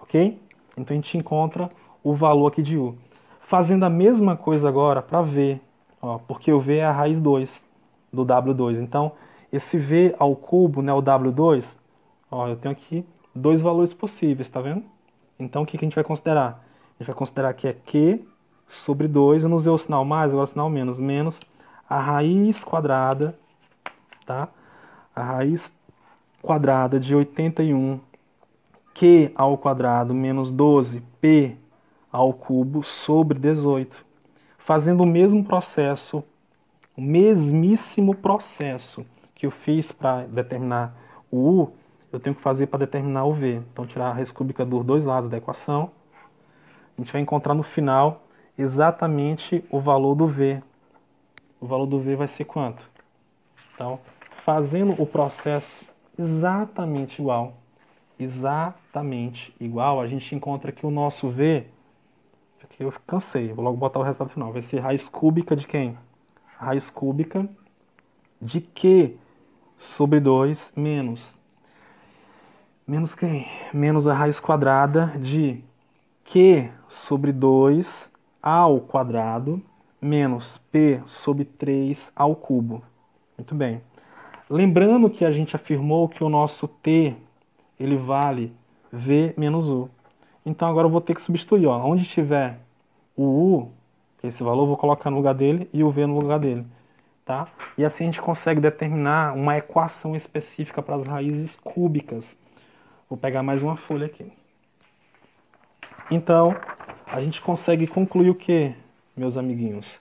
[0.00, 0.40] ok?
[0.76, 1.70] Então a gente encontra
[2.02, 2.96] o valor aqui de u.
[3.40, 5.60] Fazendo a mesma coisa agora para v,
[6.00, 7.64] ó, porque o v é a raiz 2
[8.12, 8.80] do w2.
[8.80, 9.12] Então,
[9.52, 11.78] esse V ao cubo, né, o W2,
[12.30, 14.84] ó, eu tenho aqui dois valores possíveis, tá vendo?
[15.38, 16.64] Então, o que, que a gente vai considerar?
[16.98, 18.24] A gente vai considerar que é Q
[18.68, 21.42] sobre 2, eu não usei o sinal mais, agora o sinal menos, menos
[21.88, 23.36] a raiz quadrada,
[24.24, 24.48] tá?
[25.14, 25.74] A raiz
[26.40, 27.98] quadrada de 81
[28.94, 31.56] Q ao quadrado menos 12 P
[32.12, 34.04] ao cubo sobre 18.
[34.58, 36.22] Fazendo o mesmo processo,
[36.96, 39.04] o mesmíssimo processo
[39.40, 40.94] que eu fiz para determinar
[41.30, 41.72] o U,
[42.12, 43.62] eu tenho que fazer para determinar o V.
[43.72, 45.90] Então, tirar a raiz cúbica dos dois lados da equação.
[46.94, 48.26] a gente vai encontrar no final
[48.58, 50.62] exatamente o valor do V.
[51.58, 52.86] O valor do V vai ser quanto?
[53.74, 53.98] Então,
[54.30, 55.86] fazendo o processo
[56.18, 57.54] exatamente igual,
[58.18, 61.64] exatamente igual, a gente encontra que o nosso V,
[62.62, 65.96] aqui eu cansei, vou logo botar o resultado final, vai ser raiz cúbica de quem?
[66.58, 67.48] Raiz cúbica
[68.38, 69.16] de Q
[69.80, 71.34] sobre 2 menos.
[72.86, 73.46] Menos quem?
[73.72, 75.64] Menos a raiz quadrada de
[76.22, 78.12] Q sobre 2
[78.42, 79.62] ao quadrado
[80.00, 82.82] menos P sobre 3 ao cubo.
[83.38, 83.80] Muito bem.
[84.50, 87.16] Lembrando que a gente afirmou que o nosso T
[87.78, 88.52] ele vale
[88.92, 89.88] V menos U.
[90.44, 91.66] Então agora eu vou ter que substituir.
[91.66, 91.86] Ó.
[91.86, 92.60] Onde tiver
[93.16, 93.70] o U,
[94.22, 96.66] é esse valor, eu vou colocar no lugar dele e o V no lugar dele.
[97.30, 97.46] Tá?
[97.78, 102.36] E assim a gente consegue determinar uma equação específica para as raízes cúbicas.
[103.08, 104.32] Vou pegar mais uma folha aqui.
[106.10, 106.56] Então,
[107.06, 108.74] a gente consegue concluir o que,
[109.16, 110.00] meus amiguinhos?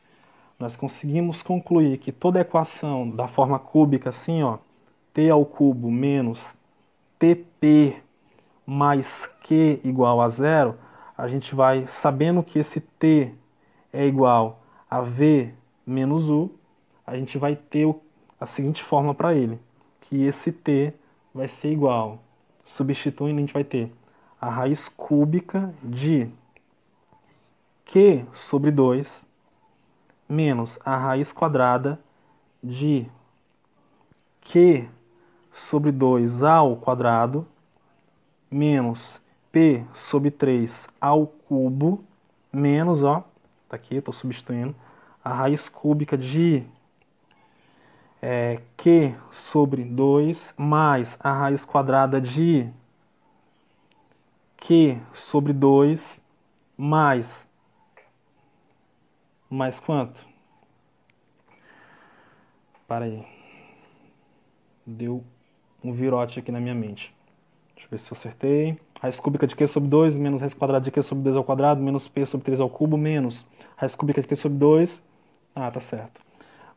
[0.58, 4.58] nós conseguimos concluir que toda equação da forma cúbica, assim, ó,
[5.14, 6.58] t ao cubo menos
[7.20, 8.02] tp
[8.66, 10.80] mais q igual a zero,
[11.16, 13.36] a gente vai sabendo que esse t
[13.94, 15.54] é igual a v
[15.86, 16.59] menos u,
[17.10, 17.94] a gente vai ter
[18.40, 19.60] a seguinte fórmula para ele,
[20.02, 20.94] que esse t
[21.34, 22.20] vai ser igual,
[22.64, 23.92] substituindo a gente vai ter
[24.40, 26.30] a raiz cúbica de
[27.86, 29.28] q sobre 2
[30.28, 32.00] menos a raiz quadrada
[32.64, 33.10] de
[34.42, 34.88] Q
[35.52, 37.48] sobre 2 ao quadrado
[38.50, 42.04] menos P sobre 3 ao cubo
[42.52, 43.24] menos, ó,
[43.68, 44.76] tá aqui, estou substituindo,
[45.24, 46.64] a raiz cúbica de
[48.22, 52.70] é, Q sobre 2 mais a raiz quadrada de
[54.58, 56.22] Q sobre 2
[56.78, 57.50] mais
[59.50, 60.28] mais quanto?
[62.88, 63.26] Para aí.
[64.86, 65.24] Deu
[65.84, 67.14] um virote aqui na minha mente.
[67.74, 68.80] Deixa eu ver se eu acertei.
[69.02, 71.82] Raiz cúbica de Q sobre 2 menos raiz quadrada de Q sobre 2 ao quadrado
[71.82, 73.48] menos P sobre 3 ao cubo menos
[73.78, 75.06] raiz cúbica de Q sobre 2.
[75.56, 76.29] Ah, tá certo.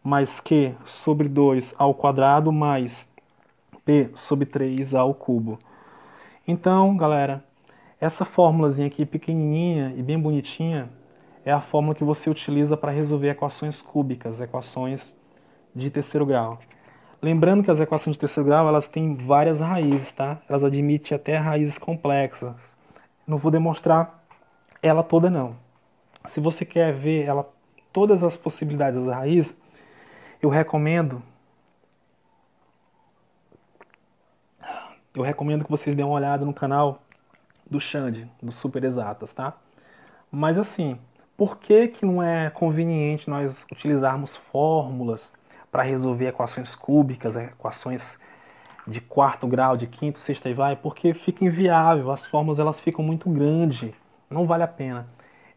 [0.02, 3.10] Mais Q sobre 2 ao quadrado mais
[3.84, 5.58] P sobre 3 ao cubo.
[6.46, 7.44] Então, galera,
[8.00, 10.90] essa fórmulazinha aqui pequenininha e bem bonitinha
[11.44, 15.14] é a fórmula que você utiliza para resolver equações cúbicas, equações
[15.74, 16.58] de terceiro grau.
[17.20, 20.40] Lembrando que as equações de terceiro grau elas têm várias raízes, tá?
[20.48, 22.76] Elas admitem até raízes complexas.
[23.24, 24.24] Não vou demonstrar
[24.82, 25.54] ela toda não.
[26.24, 27.48] Se você quer ver ela
[27.92, 29.60] todas as possibilidades das raízes,
[30.42, 31.22] eu recomendo
[35.14, 37.02] eu recomendo que vocês dêem uma olhada no canal
[37.70, 39.54] do Xande, do Super Exatas, tá?
[40.30, 40.98] Mas assim,
[41.36, 45.34] por que, que não é conveniente nós utilizarmos fórmulas
[45.70, 48.18] para resolver equações cúbicas, equações
[48.86, 50.76] de quarto grau, de quinto, sexto e vai?
[50.76, 53.92] Porque fica inviável, as fórmulas elas ficam muito grandes,
[54.30, 55.06] não vale a pena.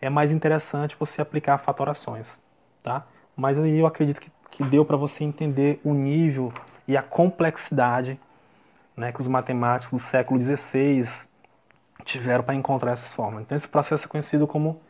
[0.01, 2.39] É mais interessante você aplicar fatorações,
[2.83, 3.05] tá?
[3.35, 6.51] Mas aí eu acredito que, que deu para você entender o nível
[6.87, 8.17] e a complexidade
[8.95, 11.05] né, que os matemáticos do século XVI
[12.05, 13.43] tiveram para encontrar essas fórmulas.
[13.43, 14.81] Então esse processo é conhecido como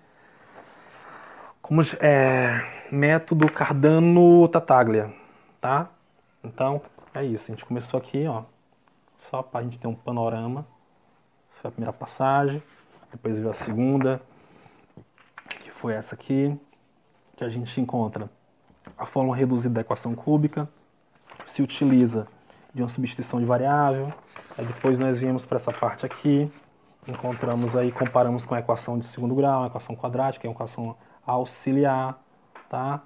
[1.64, 5.12] como é, método Cardano-Tataglia,
[5.60, 5.90] tá?
[6.44, 6.80] Então,
[7.12, 7.52] é isso.
[7.52, 8.44] A gente começou aqui, ó,
[9.18, 10.64] só para a gente ter um panorama.
[11.52, 12.62] Essa foi a primeira passagem,
[13.12, 14.22] depois veio a segunda,
[15.60, 16.56] que foi essa aqui,
[17.36, 18.30] que a gente encontra
[18.98, 20.68] a fórmula reduzida da equação cúbica,
[21.46, 22.28] se utiliza
[22.74, 24.14] de uma substituição de variável,
[24.58, 26.52] aí depois nós viemos para essa parte aqui,
[27.08, 32.20] encontramos aí, comparamos com a equação de segundo grau, a equação quadrática, a equação auxiliar,
[32.70, 33.02] tá?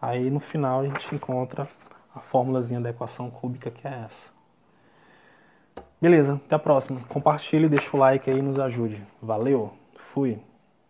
[0.00, 1.68] Aí no final a gente encontra
[2.14, 4.30] a formulazinha da equação cúbica que é essa.
[6.00, 7.00] Beleza, até a próxima.
[7.08, 9.02] Compartilhe, deixa o like aí e nos ajude.
[9.20, 10.40] Valeu, fui!